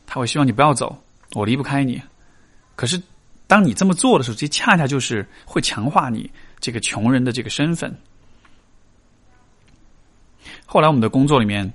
[0.06, 0.98] 他会希望你不要走，
[1.34, 2.00] 我离不开你。
[2.74, 2.98] 可是，
[3.50, 7.92] 当你这么做的时候，这恰恰就是会强化你这个穷人的这个身份。
[10.64, 11.68] 后来我们的工作里面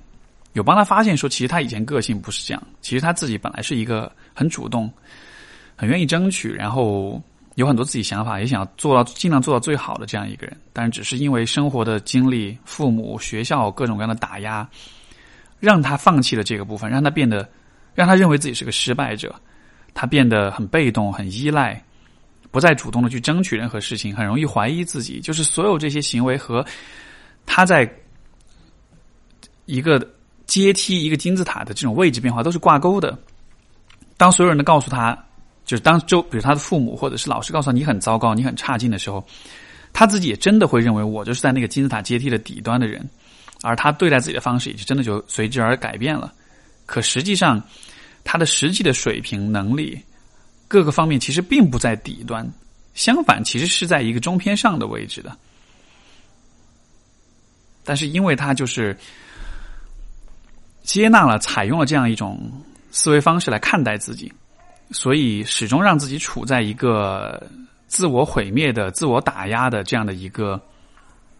[0.54, 4.90] 有帮他发现说，其实他以前个性不是这样，其实他自己本来是一个很主动、
[5.76, 7.22] 很愿意争取，然后
[7.56, 10.56] 有很多自己想法，也想要做到尽量做到最好的这样一个人。
[10.72, 14.66] 但是只是因为生活的经历、父母、学校各种各样的打压，
[15.60, 17.46] 让他放弃了这个部分，让他变得
[17.94, 19.38] 让他认为自己是个失败者，
[19.96, 21.82] 他变得很被动、很依赖，
[22.52, 25.18] 不再主动的去争取任何事情，很容易怀疑自己。
[25.18, 26.64] 就是所有这些行为和
[27.44, 27.90] 他在。
[29.68, 29.98] 一个
[30.46, 33.18] 阶梯，一个金字塔的这种位置变化都是挂钩的。
[34.16, 35.12] 当所有人都告诉他，
[35.64, 39.26] 就是当周，比如他的父母或者是老师告诉他你很糟糕，你很差劲的时候，
[39.92, 43.04] 他自己也真的会认为我就是在那个金字塔阶梯的底端的人，
[43.62, 46.32] 而他对待自己的方式也就真的就随之而改变了。
[46.86, 47.60] 可实际上，
[48.26, 49.98] 他的实际的水平、能力
[50.68, 52.46] 各个方面其实并不在底端，
[52.92, 55.34] 相反，其实是在一个中偏上的位置的。
[57.84, 58.94] 但是因为他就是。
[60.86, 62.40] 接纳了、采用了这样一种
[62.92, 64.32] 思维方式来看待自己，
[64.92, 67.44] 所以始终让自己处在一个
[67.88, 70.62] 自我毁灭的、自我打压的这样的一个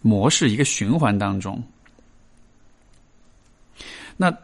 [0.03, 1.63] 模式、一个循环当中。
[4.17, 4.37] 那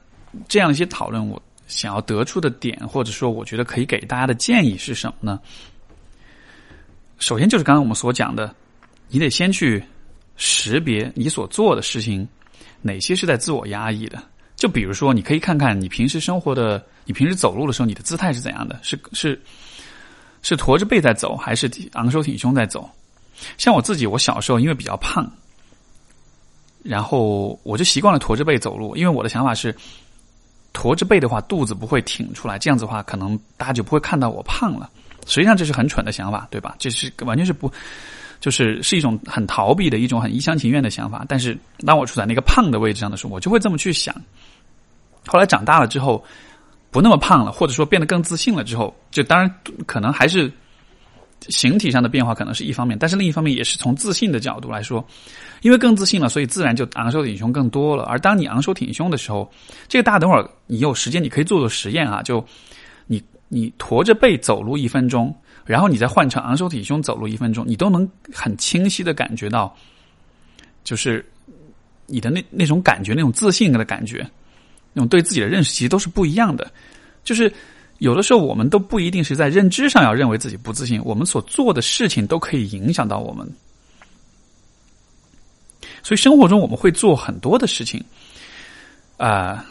[0.47, 5.41] 这样一些讨论，我想要得出的点，或者说我觉得可以给大家的建议是什么呢？
[7.19, 8.55] 首先就是刚刚我们所讲的，
[9.09, 9.83] 你得先去
[10.37, 12.29] 识别你所做的事情
[12.83, 14.23] 哪些是在自我压抑的。
[14.57, 18.79] 就比如说，你可以看看你平时生活的，你平时走路的时候，你的姿态是怎样的？
[18.83, 19.41] 是是
[20.43, 22.89] 是驼着背在走，还是昂首挺胸在走？
[23.57, 25.29] 像我自己，我小时候因为比较胖，
[26.85, 28.95] 然后我就习惯了驼着背走路。
[28.95, 29.75] 因为我的想法是，
[30.73, 34.89] 驼着背的话，肚子不会挺出来，这样子的话，可能大家就不会看到我胖了。
[35.27, 36.75] 实际上这是很蠢的想法，对吧？
[36.79, 37.71] 这是完全是不，
[38.41, 41.25] 就是是一种很逃避的一种很一厢情愿的想法。
[41.29, 41.57] 但是
[41.87, 44.15] 当我处在那个胖的位置上的时候，我就会这么去想。
[45.27, 46.25] 后来长大了之后，
[46.91, 49.55] 不那么胖了，或者说变得更自信了之后，就当然
[49.87, 50.53] 可能还是
[51.49, 55.05] 形体上的变化可能是一方面，但是另一方面也是从自信的角度来说，
[55.63, 58.05] 因为更自信了，所以自然就昂首挺胸更多了。
[58.05, 59.51] 而当你昂首挺胸的时候，
[59.89, 62.45] 这个大家等会儿你有时间你可以做做实验啊，就
[63.07, 69.75] 你你驼着背走路一分钟，然后你再换成昂首挺胸走路一分钟，你都能很清晰的感觉到，
[70.85, 71.25] 就是
[72.07, 74.27] 你的那那种感觉，那种自信的感觉。
[74.95, 76.71] 那种对自己的认识其实都是不一样的，
[77.25, 77.51] 就是
[78.03, 83.49] 有的时候我们都不一定是在认知上要认为自己不自信，我们所做的事情都可以影响到我们。
[86.03, 88.03] 所以生活中我们会做很多的事情，
[89.19, 89.65] 啊，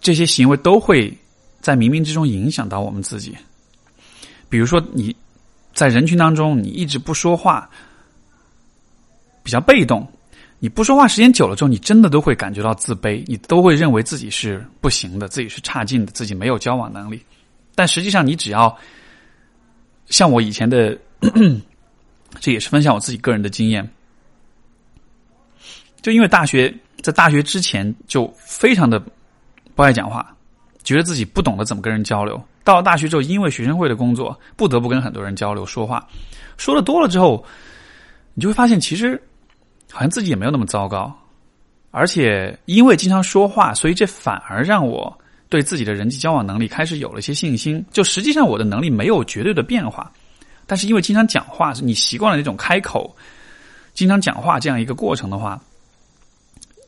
[0.00, 1.14] 这些行为都会
[1.60, 3.36] 在冥冥之中影响到我们自己。
[4.48, 5.14] 比如说你
[5.74, 7.68] 在人群当中，你一直不说话，
[9.42, 10.10] 比较被动。
[10.60, 17.20] 你不说话时间久了之后，你真的都会感觉到自卑，你都会认为自己是不行的，自己是差劲的，自己没有交往能力。
[17.74, 18.76] 但实际上，你只要
[20.06, 20.96] 像我以前的，
[22.40, 23.88] 这也是分享我自己个人的经验。
[26.00, 29.02] 就因为大学在大学之前就非常的
[29.74, 30.36] 不爱讲话，
[30.82, 32.42] 觉得自己不懂得怎么跟人交流。
[32.62, 36.06] 到了大学之后，因为学生会的工作，不得不跟很多人交流说话，
[36.56, 37.44] 说的多了之后，
[38.34, 39.20] 你就会发现其实。
[39.92, 41.16] 好像自己也没有那么糟糕，
[41.92, 45.16] 而且因为经常说话，所以这反而让我
[45.54, 47.84] 对自己的人际交往能力开始有了一些信心。
[47.92, 50.12] 就实际上我的能力没有绝对的变化，
[50.66, 53.14] 但是因为经常讲话，你习惯了那种开口、
[53.94, 55.62] 经常讲话这样一个过程的话，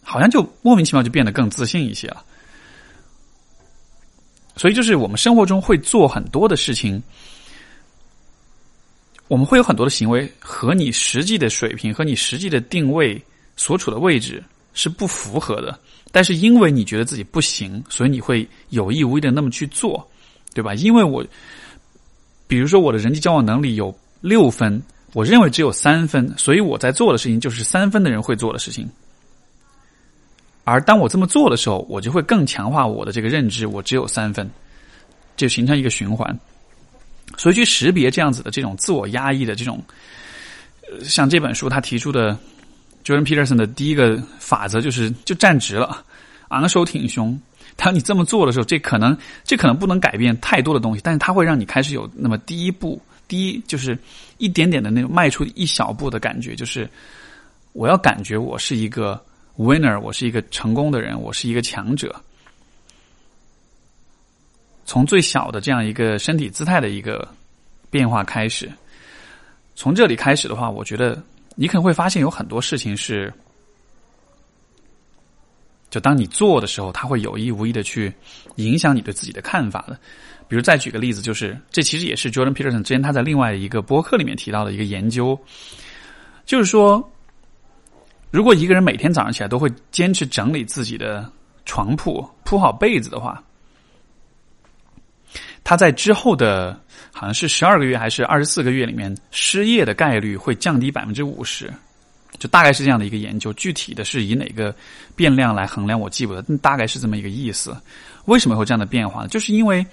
[0.02, 2.24] 好像就莫名其妙就变得更自信一些了。
[4.57, 7.00] 所以就是我们生活中会做很多的事情。
[9.29, 13.20] 我们会有很多的行为和你实际的水平和你实际的定位
[13.57, 15.79] 所处的位置是不符合的，
[16.16, 20.02] 但是因为你觉得自己不行，所以你会有意无意的那么去做，
[20.55, 20.72] 对吧？
[20.72, 21.22] 因为我，
[22.46, 28.88] 比如说我的人际交往能力有六分，我认为只有三分，所以我在做的事情就是三分的人会做的事情。
[30.64, 34.50] 而当我这么做的时候，我就会更强化我的这个认知，我只有三分，
[35.37, 36.35] 就形成一个循环。
[37.37, 39.85] 所以，去识别这样子的这种自我压抑的这种，
[41.02, 42.35] 像这本书他提出的
[43.07, 46.05] ，Jordan Peterson 的第一个法则就是就站直了，
[46.49, 47.40] 昂首挺胸。
[47.77, 53.97] 当你这么做的时候，这可能这可能不能改变太多的东西，但是它会让你开始有那么第一步，第一就是
[54.38, 56.88] 一点点的那种迈出一小步的感觉，就是
[57.75, 59.23] 我要感觉我是一个
[59.57, 62.14] winner，我是一个成功的人，我是一个强者。
[64.87, 67.29] 从最小的这样一个身体姿态的一个
[67.90, 68.73] 变化开始，
[69.75, 71.23] 从这里开始的话，我觉得
[71.57, 73.33] 你可能会发现有很多事情是，
[75.90, 78.12] 就当你做的时候，它会有意无意的去
[78.57, 79.99] 影响你对自己的看法的。
[80.49, 85.37] 比如再举个例子，就是这其实也是 Jordan Peterson 之前他在另外一个博客里面提到的一个研究，
[86.45, 87.11] 就是说，
[88.31, 91.29] 如果一个人每天早上起来都会坚持整理自己的
[91.64, 93.42] 床铺、铺好被子的话。
[95.64, 96.81] 他在之后的
[97.18, 101.72] 好像是十二个月还是二十四个月里面，失业的概率会降低百分之五十，
[102.38, 103.50] 就大概是这样的一个研究。
[103.55, 104.74] 具体的是以哪个
[105.14, 107.74] 变量来衡量，我记不得，大概是这么一个意思。
[108.26, 109.26] 为什么会这样的变化？
[109.29, 109.85] 就是因为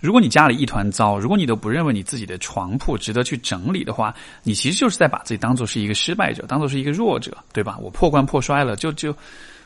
[0.00, 7.78] 如果你家里一团糟，如果你都不认为你自己的床铺值得去整理的话，你其实就是在把自己当做是一个失败者，当做是一个弱者，对吧？
[7.80, 9.16] 我破罐破摔了，就就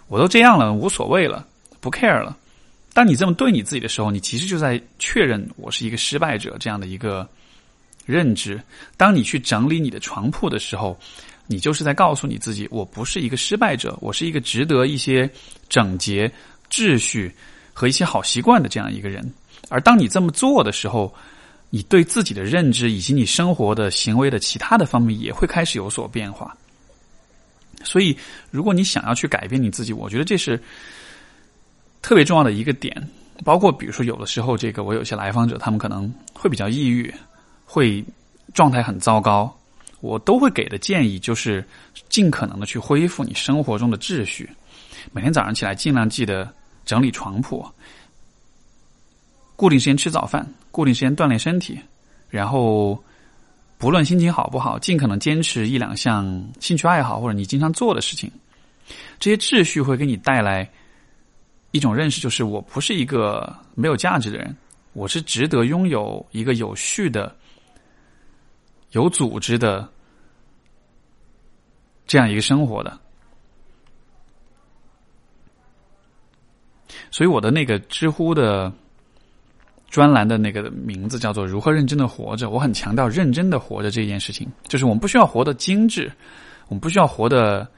[0.09, 1.47] 我都这样了，无所谓了，
[1.81, 2.37] 不 care 了。
[2.99, 7.25] 当你这么对你自己的时候，你其实就在确认我是一个失败者这样的一个
[8.05, 8.61] 认知。
[8.97, 10.99] 当你去整理你的床铺的时候，
[11.47, 15.31] 你就是在告诉你自己，我不是一个失败者，我是一个值得一些
[15.69, 16.29] 整洁、
[16.69, 17.33] 秩序
[17.73, 19.33] 和一些好习惯的这样一个人。
[19.69, 21.15] 而当你这么做的时候，
[21.71, 26.53] 你对自己的认知以及你生活的行为的其他的方面也会开始有所变化。
[27.85, 28.19] 所以，
[28.51, 30.61] 如果你想要去改变你自己，我觉得这是。
[32.01, 33.09] 特别重要的一个点，
[33.45, 37.13] 包括比如说，有的时候，这个我有些来访者，他们可能会比较抑郁，
[37.65, 38.05] 会
[38.55, 39.55] 状态很糟糕，
[40.01, 41.63] 我都会给的建议就是，
[42.09, 44.49] 尽可能的去恢复你生活中的秩序。
[45.13, 46.51] 每天早上起来，尽量记得
[46.85, 47.67] 整理床铺，
[49.57, 51.79] 固定时间吃早饭，固定时间锻炼身体，
[52.31, 53.03] 然后
[53.77, 56.25] 不论心情好不好，尽可能坚持一两项
[56.61, 58.31] 兴趣爱好或者你经常做的事情。
[59.19, 60.69] 这些秩序会给你带来。
[61.71, 64.57] 一种认识就是，我不是一个没有价值的人，
[64.95, 67.35] 我是值得拥有一个有序的、
[68.93, 69.87] 有组织的
[72.07, 72.99] 这样一个生活的。
[77.11, 78.73] 所以，我的那个知乎的
[79.89, 82.49] 专栏的那个名字叫做“如何认真的活着”。
[82.51, 86.11] 我很强调认真的活着这件事情，就是我们不需要活得精致，
[86.69, 87.69] 我们不需要活得。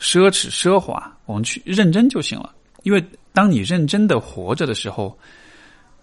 [0.00, 2.52] 奢侈奢华，我们去认真就行了。
[2.82, 5.16] 因为当你认真的活着的时候，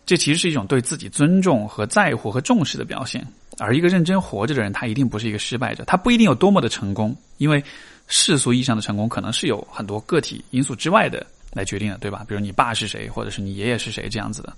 [0.05, 3.25] 这其实是一种对自己尊重和在乎和重视的表现。
[3.59, 7.15] 而一个认真活着的人，他一定不是一个失败者，他不一定有多么的成功。
[7.37, 7.63] 因为
[8.07, 12.25] 世俗意义上的成功，可能是有很多个体因素之外的来决定的，对吧？
[12.27, 14.51] 比如你爸是谁，或者是你爷爷是谁这样子的。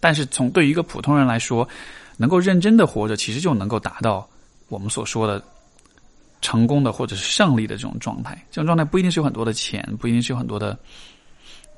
[0.00, 1.66] 但是从对于一个普通人来说，
[2.16, 4.28] 能够认真的活着，其实就能够达到
[4.68, 5.42] 我们所说的
[6.44, 8.36] 成功的或者是胜利的这种状态。
[8.50, 10.78] 这种状态不一定是有很多的钱，不一定是有很多的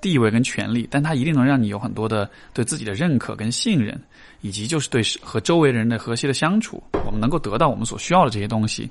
[0.01, 3.97] 地位跟权利，但它一定能让你有很多的对自己的认可跟信任，
[4.41, 6.83] 以及就是对和周围人的和谐的相处。
[7.07, 8.91] 我们能够得到我们所需要的这些东西。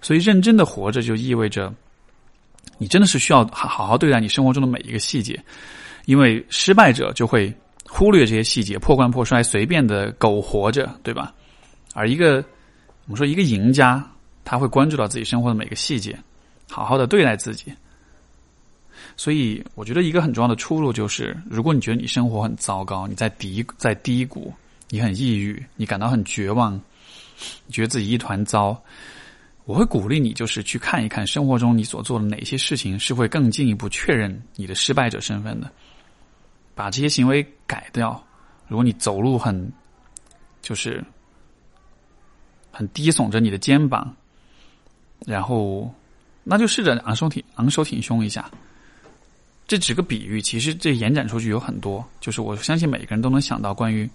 [0.00, 1.72] 所以，认真的活着就意味着。
[2.78, 5.38] 你真的是需要好好好对待你生活中的每一个细节，
[6.06, 7.54] 因为失败者就会
[7.86, 11.32] 忽略这些细节，破罐破摔，随便的苟活着，对吧？
[11.92, 12.44] 而一个
[13.04, 14.04] 我们说一个赢家，
[14.44, 16.18] 他会关注到自己生活的每个细节，
[16.70, 17.72] 好好的对待自己。
[19.16, 24.52] 所以，我觉得一个很重要的出路就是，如果你觉得你生活很糟糕，你在低在低谷，
[24.90, 26.74] 你很抑郁，你感到很绝望，
[27.66, 28.80] 你觉得自己一团糟。
[29.66, 35.70] 我会鼓励你，就是去看一看生活中你所做的哪些事情是会更进一步确认你的失败者身份的，
[36.74, 38.22] 把这些行为改掉。
[38.68, 39.72] 如果你走路很，
[40.60, 41.02] 就是
[42.70, 44.14] 很低耸着你的肩膀，
[45.26, 45.92] 然后
[46.42, 48.50] 那就试着昂首挺昂首挺胸一下。
[49.66, 54.08] 这几个比喻，其实这延展出去有很多，就是我相信每个人都能想到关于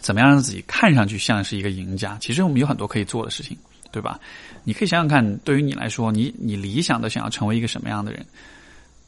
[0.00, 2.16] 怎么样让自己看上去像是一个赢家。
[2.20, 3.56] 其实我们有很多可以做的事情。
[3.92, 4.18] 对吧？
[4.64, 8.24] 你可以想想看，对于你来说，你你理想的想要成为一个什么样的人？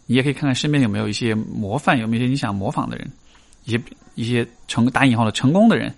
[0.04, 3.10] 你也可以看看身边有没有一些模范，有没有一些你想模仿的人，
[3.64, 3.80] 一些
[4.14, 5.90] 一些成打引号的成功的人。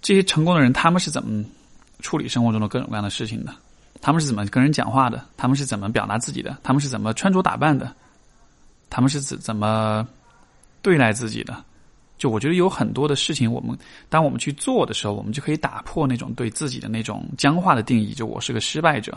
[0.00, 1.44] 这些成功的人，他们是怎么
[2.02, 3.54] 处理生活中的各种各样的事情的？
[4.02, 5.24] 他们是怎么跟人讲话的？
[5.36, 6.58] 他们是怎么表达自己的？
[6.62, 7.90] 他们是怎么穿着打扮的？
[8.90, 10.06] 他们是怎怎么
[10.82, 11.64] 对待自己的？
[12.18, 13.76] 就我觉得有很多的事情，我们
[14.08, 19.16] 当我们去做的时候，我们就可以打破那种对自己的那种僵化的定义，就我是个失败者。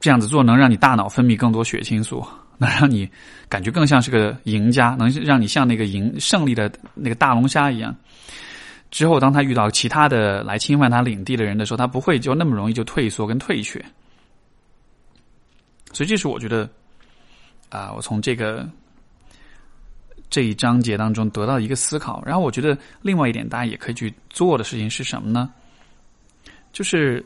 [0.00, 2.26] 这样子做能让你大脑分泌更多血清素，
[2.58, 3.08] 能让你
[3.48, 7.94] 感觉更像是个赢家，能让你像那个赢胜利的那个大龙虾一样。
[8.92, 13.84] 之后，当他遇到其他的来侵犯他领地的人的时候，他不会就那么容易就退缩跟退却。
[15.92, 16.70] 所以，这是我觉得
[17.70, 18.64] 啊，我从这个。
[20.30, 25.52] 这一章节当中得到一个思考，然后我觉得另外一点大家也可以去做的事情是什么呢？
[26.72, 27.22] 就是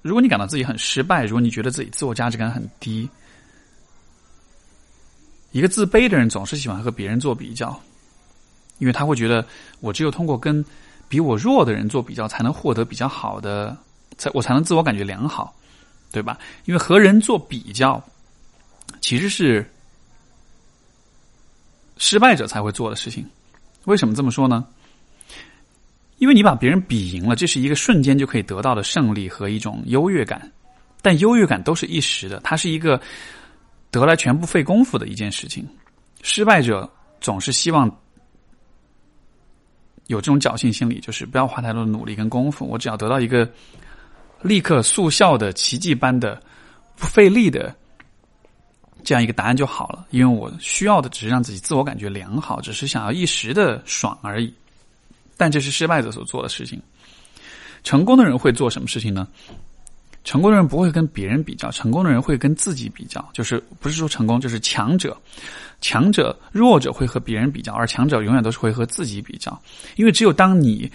[0.00, 3.06] 如果你感到自己很失败，如果你觉得自己自我价值感很低，
[5.52, 7.78] 一个自卑的人总是喜欢和别人做比较，
[8.78, 9.46] 因为他会觉得
[9.80, 10.64] 我只有通过跟
[11.08, 13.76] 比我弱的人做比较，才能获得比较好的，
[14.16, 15.54] 才我才能自我感觉良好，
[16.12, 16.38] 对吧？
[16.64, 18.02] 因为和人做比较
[19.00, 19.68] 其实是。
[22.00, 23.28] 失败者才会做的事情，
[23.86, 24.64] 为什么这么说呢？
[26.18, 30.48] 因为你把别人比赢了，这是一个瞬间就可以得到的胜利和一种优越感，
[31.02, 33.00] 但优越感都是一时的，它是一个
[33.90, 35.66] 得来全不费功夫的一件事情。
[36.22, 36.88] 失败者
[37.20, 37.90] 总是希望
[40.08, 43.48] 有这种侥幸心理，就是不要花太多的努力跟功夫，我只要得到一个
[44.42, 46.42] 立刻速效的奇迹般的
[46.96, 47.74] 不费力的。
[49.04, 54.52] 这样一个答案就好了，因为我需要的只是让自己自我感觉良好，只是想要一时的爽而已。
[55.36, 56.82] 但这是失败者所做的事情。
[57.84, 59.26] 成功的人会做什么事情呢？
[60.28, 63.26] 成功的人不会跟别人比较，成功的人会跟自己比较。
[63.32, 65.16] 就是不是说成功就是强者，
[65.80, 69.58] 强者弱者会和别人比较，而强者永远都是会和自己比较。
[69.96, 70.92] 因为只有当你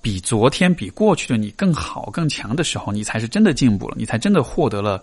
[0.00, 5.00] 比昨天、比过去的你更好、更强的时候，你才是真的进步了，你才真的获得了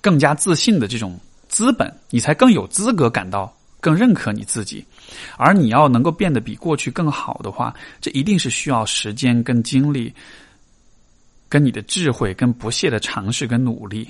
[0.00, 1.20] 更加自信的这种。
[1.46, 4.82] 资本，你才更有资格感到更认可你自己，
[5.36, 10.12] 而你要能够变得比过去更好的话，这一定是需要时间、跟精力、
[11.48, 14.08] 跟你的智慧、跟不懈的尝试跟努力，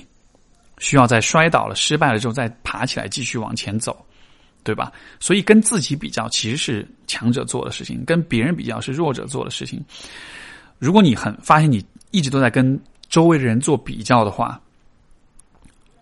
[0.77, 4.05] 需要在摔倒了、失败了之后再爬起来继续往前走，
[4.63, 4.91] 对吧？
[5.19, 9.83] 所以跟自己比较其实是强者做的事情，跟别人比较是弱者做的事情。
[10.77, 12.79] 如果你很发现你一直都在跟
[13.09, 14.59] 周围的人做比较的话，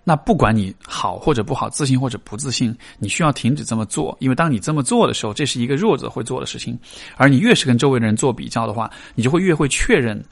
[0.03, 6.79] 那不管你好或者不好，自信或者不自信，你需要停止这么做，因为当你这么做的时候，这是一个弱者会做的事情。
[7.17, 10.23] 而你越是跟周围的人做比较的话，你就会越会确认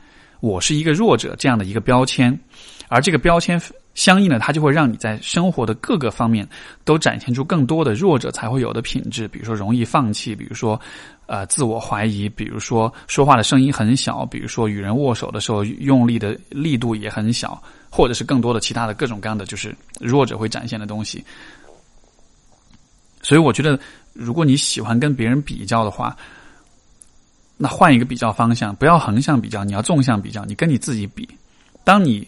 [0.46, 2.38] 我是一个弱者这样的一个标签，
[2.88, 3.60] 而这个标签
[3.96, 6.48] 相应的，它就会让你在生活的各个方面
[6.84, 10.80] 都展现出更多的弱者才会有的品质，比如说容易放弃，比如说
[11.26, 17.62] 呃自我怀疑，比如说说话的声音很小，比如说与人握手的时候用力的力度也很小。
[17.90, 21.24] 或者是更多的其他的各种各样的，就是弱者会展现的东西。
[23.22, 23.80] 所以我觉得，
[24.12, 26.14] 如果你喜欢跟别人比较的话，
[27.58, 31.28] 那换一个比较方向，不要横向比较，你要纵向比较，你跟你自己比。
[31.84, 32.28] 当你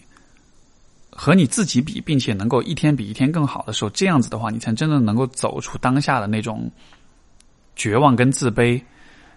[1.09, 6.71] 和你自己比，并且能够一天比一天更好的时候，这样子的话，你才真正能够走出当下的那种
[7.75, 8.81] 绝望、跟自卑、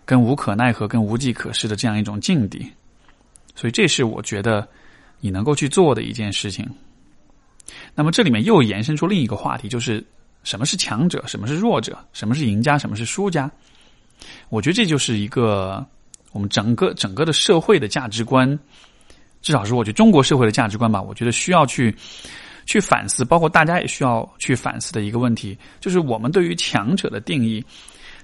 [0.04, 2.70] 跟无可奈何、跟无计可施的这样一种境地。
[3.56, 4.66] 所以，这是我觉得
[5.20, 6.68] 你能够去做的一件事情。
[7.94, 10.04] 那么，这里面又延伸出另一个话题，就是
[10.44, 13.50] 什么是强者，什么是弱者，什么是赢家，什么是输家？
[14.48, 15.84] 我觉得这就是一个
[16.32, 18.58] 我们整个整个的社会的价值观。
[19.42, 21.96] 至少是我觉得中国社会的价值观吧，我觉得需要去
[22.66, 27.64] 去反思，包括大家也需要去反思的一个问题，就是我们对于强者的定义，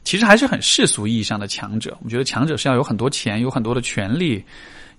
[0.05, 1.97] 其实还是很世俗意义上的强者。
[2.01, 4.45] 我们觉得强者是要有很多钱，有很多的权利，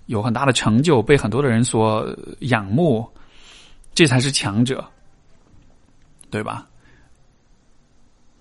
[0.08, 2.04] 有很大的成就，被很多的人所
[2.40, 3.08] 仰慕，
[3.94, 4.84] 这才是强者，
[6.32, 6.68] 对吧？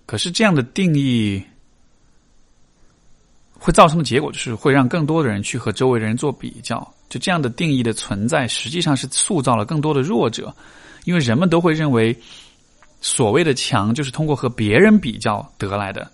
[0.07, 1.43] 可是这样的定义。
[3.67, 10.55] 会造成的结果就是会让更多的人去和周围的人做比较，就这样的定义的存在，实际上是塑造了更多的弱者，
[11.03, 12.17] 因为人们都会认为
[13.01, 16.09] 所谓的强就是通过和别人比较得来的，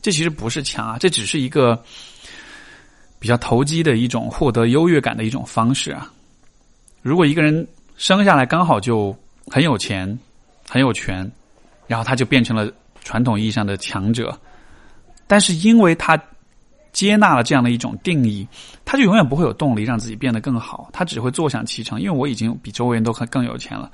[0.00, 1.78] 这其实不是强啊，这只是一个
[3.18, 6.10] 比较投机的一种获得优越感的一种方式啊。
[7.02, 7.68] 如果一个人
[7.98, 9.14] 生下来刚好就
[9.48, 10.18] 很有钱、
[10.66, 11.30] 很有权，
[11.86, 12.72] 然后他就变成了
[13.04, 14.34] 传统意义上的强者，
[15.26, 16.18] 但是因为他。
[16.96, 18.48] 接纳了这样的一种定义，
[18.82, 22.00] 他就永远不会有动力让自己变得更好，他只会坐享其成。
[22.00, 23.90] 因为我已经比周围人都更更有钱了，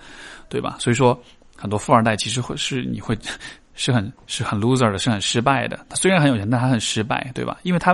[0.49, 0.77] 对吧？
[0.79, 1.21] 所以说，
[1.57, 3.19] 很多富二代其实会是你会
[3.75, 5.85] 是很是很 loser 的，是很失败的。
[5.89, 7.59] 他虽然很有钱，但他很失败，对吧？
[7.65, 7.91] 因为他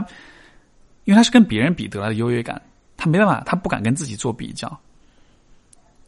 [1.05, 2.61] 因为他是跟别人比得来的优越感，
[2.99, 4.79] 他没办法，他不敢跟自己做比较。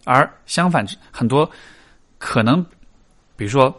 [0.05, 1.51] 而相反，很多
[2.19, 2.63] 可能
[3.35, 3.75] 比如说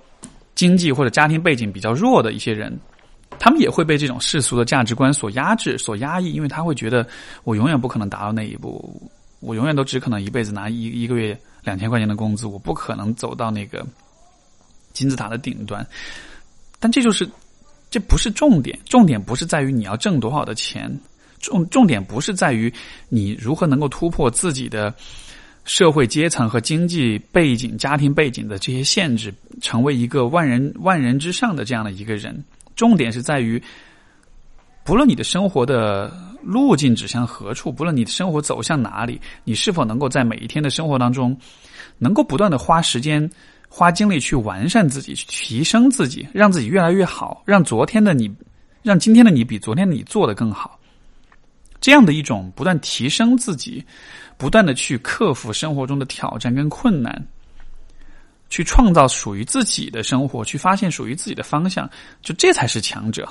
[0.56, 2.76] 经济或者家庭背景比较弱的一些人。
[3.40, 7.08] 他们也会被这种世俗的价值观所压制、所压抑，因为他会觉得
[7.44, 13.86] 我永远不可能达到那一步，我永远都只可能一辈子拿一一个月两千块钱的工资，我不可能走到那个
[14.94, 15.86] 金字塔的顶端。
[16.80, 17.28] 但这就是
[17.90, 20.92] 这不是重点，重点不是在于你要挣多少的钱，
[21.40, 22.72] 重重点不是在于
[23.10, 24.94] 你如何能够突破自己的
[25.64, 32.44] 社会阶层和经济背景、家庭背景的这些限制，成为一个万人万人之上的这样的一个人。
[32.76, 33.62] 重点是在于，
[34.84, 36.12] 不论你的生活的
[36.42, 41.38] 路径指向何处，不论你的生活走向哪里，你是否能够在每一天的生活当中，
[41.98, 43.30] 能够不断的花时间、
[43.70, 48.34] 花精力去完善自己、去提升自己，让自己越来越好，让昨天的你，
[48.82, 50.80] 让今天的你比昨天的你做的更好。
[51.80, 53.84] 这样的一种不断提升自己，
[54.38, 57.28] 不断的去克服生活中的挑战跟困难。
[58.52, 61.90] 去创造属于自己的生活，去发现属于自己的方向，
[62.22, 63.28] 就这才是强者。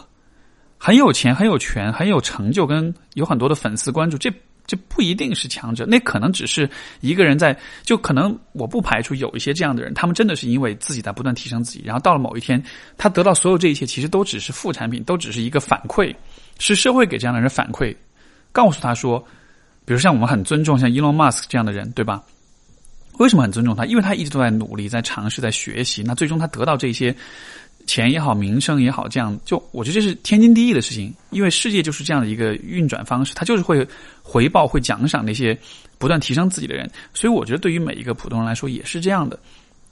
[0.79, 4.33] 很有钱、很有权、很有成就，跟有很多的粉丝关注，这
[4.67, 5.85] 这不一定是强者。
[5.85, 6.69] 那可能只是
[7.03, 12.63] 一个人在，就可能我不排除有一些这样的人，他们真的是因为自己在不断提升自己，然后到了某一天，
[12.97, 16.17] 他得到所有这一切，其实都只是副产品，都只是一个反馈，
[16.59, 17.95] 是社会给这样的人反馈，
[18.53, 19.23] 告诉他说，
[19.85, 22.23] 比如像我们很尊重像 Elon Musk 这样的人，对吧？
[23.21, 23.85] 为什么很尊重他？
[23.85, 26.03] 因为他一直都在努力，在尝试，在学习。
[26.03, 27.15] 那最终他得到这些
[27.87, 31.15] 钱也好，名声也好，这样就我觉得这是天经地义的事情。
[31.29, 33.87] 因为世界就是这样的一个运转方式，他就是会
[34.23, 35.57] 回报、会奖赏那些
[35.99, 36.91] 不断提升自己的人。
[37.13, 39.39] 所以我觉得对于每一个普通人来说也是这样的。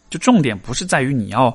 [0.09, 1.55] 就重点不是在于你要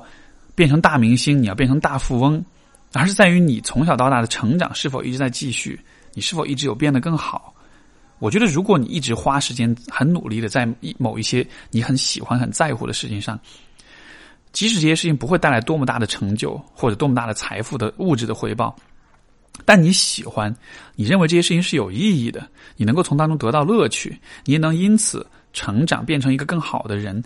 [0.54, 2.44] 变成大明星，你要变成大富翁，
[2.92, 5.80] 而是在于你从小到大的成长是否一直在继续，
[6.12, 7.52] 你是否一直有变得更好。
[8.24, 10.66] 我觉得，如果你一直花时间很努力的在
[10.96, 13.38] 某一些你很喜欢、很在乎的事情上，
[14.50, 18.74] 即使这些事情不会带来多么大的成就或者多么大的财富的物质的回报，
[19.66, 20.56] 但你喜欢，
[20.94, 22.48] 你认为这些事情是有意义的，
[22.78, 27.22] 你能够从当中得到乐趣，你也能因此成长，变成一个更好的人，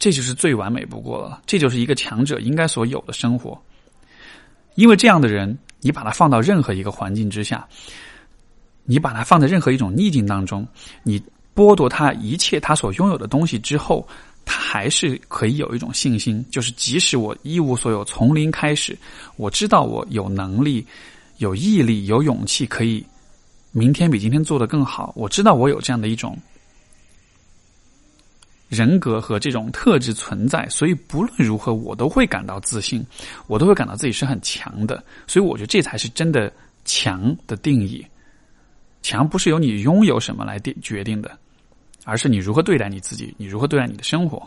[0.00, 1.40] 这就是最完美不过了。
[1.46, 3.56] 这就是一个强者应该所有的生活。
[4.74, 7.64] 因为这样的人，你把他放到任何一个环境之下。
[8.90, 10.66] 你把它放在任何一种逆境当中，
[11.02, 11.22] 你
[11.54, 14.08] 剥夺他一切他所拥有的东西之后，
[14.46, 18.98] 他还是可以有一种信心，就是即使我一无所有，从零开始，
[19.36, 20.86] 我知道我有能力、
[21.36, 23.04] 有毅力、有勇气，可以
[23.72, 25.12] 明天比今天做得更好。
[25.14, 26.34] 我知道我有这样的一种
[28.70, 33.04] 人格和这种特质存在，所以不论如何，我都会感到自信，
[33.48, 35.04] 我都会感到自己是很强的。
[35.26, 36.50] 所以我觉得这才是真的
[36.86, 38.02] 强的定义。
[39.02, 41.38] 强不是由你拥有什么来定决定的，
[42.04, 44.42] 而是你如何对待你自己，你如何对待你的生活。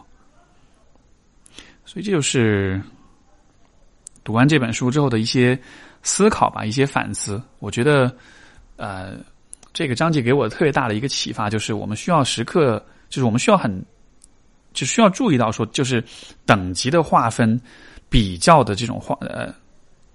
[1.86, 2.82] 所以这就是
[4.24, 5.60] 读完这本书之后的一些
[6.04, 7.42] 思考吧，一些反思。
[7.60, 8.16] 我觉得，
[8.78, 9.18] 呃，
[9.74, 13.84] 这个章节给我特别大的一个启发，就是我们需要时刻，就是我们需要很
[14.74, 16.04] 就需要注意到说，就是
[16.46, 17.60] 等级的划分、
[18.10, 19.54] 比较的这种划呃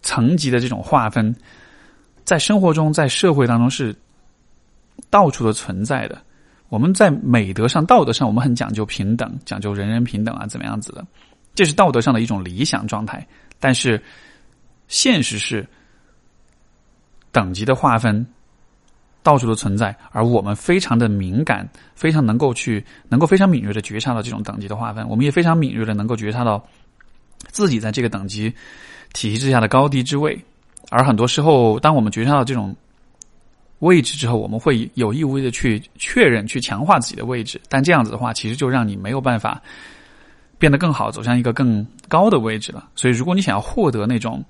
[0.03, 1.35] 层级的这种划分，
[2.25, 3.95] 在生活中、在社会当中是
[5.11, 6.21] 到处都存在的。
[6.69, 11.07] 我们在美德上、道德上，我们很讲究平等，讲究人人平等啊，怎么样子的？
[11.55, 13.25] 这是道德上的一种理想状态。
[13.61, 14.03] 但是
[14.89, 15.67] 现实是
[17.31, 18.27] 等级的划分
[19.23, 25.09] 到处的存在，而我们非常的敏感，非常能够去，能够非常敏锐的觉察到这种等级的划分。
[25.09, 26.63] 我们也非常敏锐的能够觉察到
[27.53, 28.53] 自己在这个等级
[29.13, 30.37] 体系之下的高低之位。
[30.91, 32.75] 而很多时候，当我们觉察到这种，
[33.81, 39.61] 位置之后，我们会有意无意的去确认、去强化自己的位置，但这样子的话，其实就让你没有办法
[40.59, 42.89] 变得更好，走向一个更高的位置了。
[42.95, 44.43] 所以，如果你想要获得那种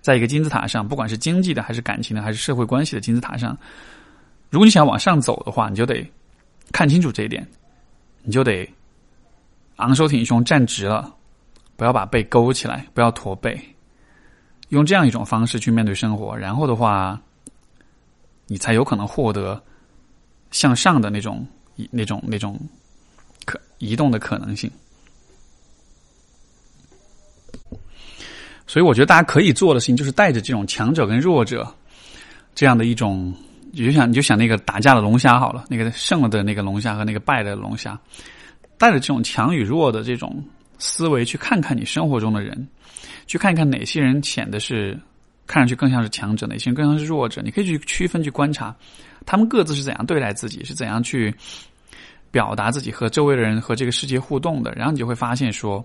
[0.00, 3.58] 在一个金字塔上，不管是经济的、还是感情的、还是社会关系的金字塔上，
[4.48, 6.08] 如果你想往上走的话，你就得
[6.70, 7.44] 看清楚这一点，
[8.22, 8.68] 你就得
[9.76, 11.12] 昂首挺胸、站直了，
[11.74, 13.60] 不要把背勾起来，不要驼背，
[14.68, 17.20] 用这样一种方式去面对生活，然后的话。
[18.48, 19.62] 你才有可能获得
[20.50, 21.46] 向上的那种、
[21.90, 22.58] 那种、那种
[23.44, 24.68] 可移动的可能性。
[28.66, 31.72] 所以，我觉得大家可以做的事情，就是带着这种强者跟弱者
[32.54, 33.32] 这样的一种，
[33.70, 37.98] 你就想你就想那个打架的龙虾好了，那个胜了的那个龙虾和那个败的龙虾，
[38.76, 40.42] 带着这种强与弱的这种
[40.78, 42.66] 思维，去看看你生活中的人，
[43.26, 44.98] 去看看哪些人显得是。
[45.48, 47.42] 看上去更像是强者，哪些人更像是弱者？
[47.42, 48.72] 你可以去区分、去观察，
[49.26, 51.34] 他们各自是怎样对待自己，是怎样去
[52.30, 54.70] 表达自己和周围的人和这个世界互动的。
[54.76, 55.84] 然后你就会发现，说，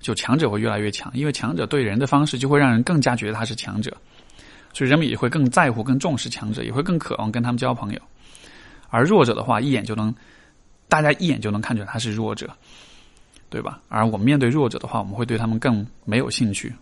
[0.00, 3.96] 就强者会越来越强，因为强者对人的方式就会让人更加觉得他是强者，
[4.74, 8.00] 所以人们也会更在乎、更重视强者，也会更渴望跟他们交朋友。
[8.90, 10.12] 而弱者的话，一眼就能，
[10.88, 12.50] 大家一眼就能看出来他是弱者，
[13.48, 13.80] 对吧？
[13.88, 16.72] 而我们面对弱者的话，我们会对他们更没有兴趣。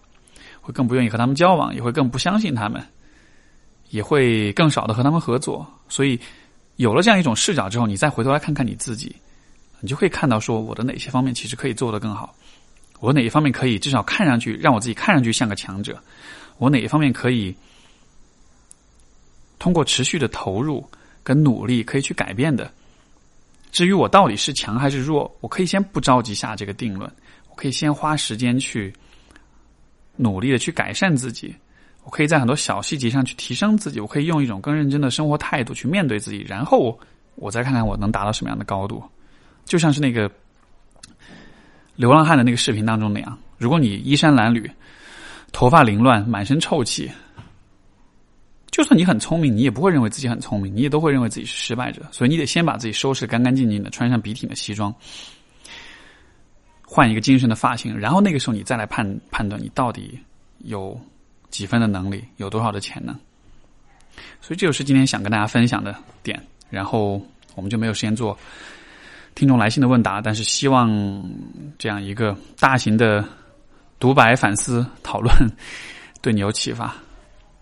[0.67, 2.85] 会更不愿意和他们交往，也会更不相信他们，
[3.91, 5.65] 也会更少的和他们合作。
[5.89, 6.19] 所以，
[6.75, 9.15] 有了这样一种视角之后，你再回头来看看你自己，
[9.79, 12.35] 你就会看到说，我的哪些方面其实可以做得更好，
[12.99, 15.97] 我哪一方面可以至少看上去让我自己看上去像个强者，
[16.59, 17.55] 我哪一方面可以
[19.61, 20.85] 通过持续的投入
[21.23, 22.69] 跟努力可以去改变的。
[23.71, 27.09] 至于我到底是强还是弱，我可以先不着急下这个定论，
[27.51, 28.93] 我可以先花时间去。
[30.17, 31.55] 努力的去改善自己，
[32.05, 36.99] 我可以在很多小细节上去提升自己，我可以用一种更认真的生活态度去面对自己，然后
[37.35, 39.03] 我再看看我能达到什么样的高度。
[39.65, 40.31] 就像是那个
[41.97, 44.71] 流浪汉的那个视频当中那样，如果你衣衫褴褛、
[45.53, 47.11] 头发凌乱、满身臭气，
[48.71, 52.03] 就算你很聪明，你也不会认为自己很聪明，你也都会认为自己是失败者。
[52.13, 54.95] 所以你得先把自己收拾干干净净的，穿上笔挺的西装。
[56.89, 60.17] 换一个精神的发型，然后那个时候你再来判判断你到底
[60.59, 60.99] 有
[61.51, 63.13] 几分的能力，有多少的潜能。
[64.41, 66.41] 所以这就是今天想跟大家分享的点。
[66.71, 67.21] 然后
[67.57, 68.39] 我们就没有时间做
[69.35, 70.89] 听众来信的问答，但是希望
[71.77, 73.25] 这样一个大型的
[73.99, 75.35] 独白反思讨论
[76.23, 76.95] 对你有启发。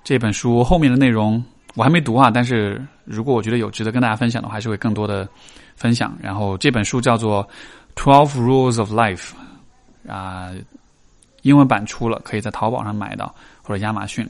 [0.05, 1.43] 这本书后面的内容
[1.77, 5.27] 我还没读啊，但是如果我觉得有值得跟大家分享的话，还是会更多的
[5.77, 6.15] 分享。
[6.23, 7.49] 然后这本书叫做。
[7.95, 9.33] Twelve Rules of Life，
[10.09, 10.53] 啊，
[11.43, 14.29] 英文版出了，可以在淘宝上买到，或者亚马逊。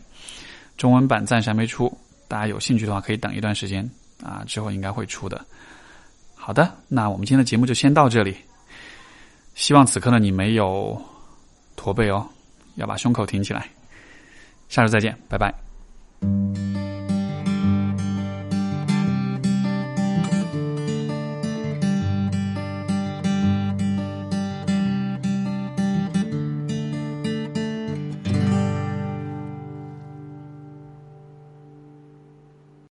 [0.76, 1.92] 中文版暂时还没出，
[2.28, 3.88] 大家有兴趣的话可以等一段时间，
[4.22, 5.44] 啊，之后应该会出的。
[6.34, 8.36] 好的，那我们今天的节目就先到这里。
[9.54, 11.00] 希望此刻的你没有
[11.76, 12.28] 驼背哦，
[12.74, 13.68] 要把胸口挺起来。
[14.68, 15.54] 下周再见，拜拜。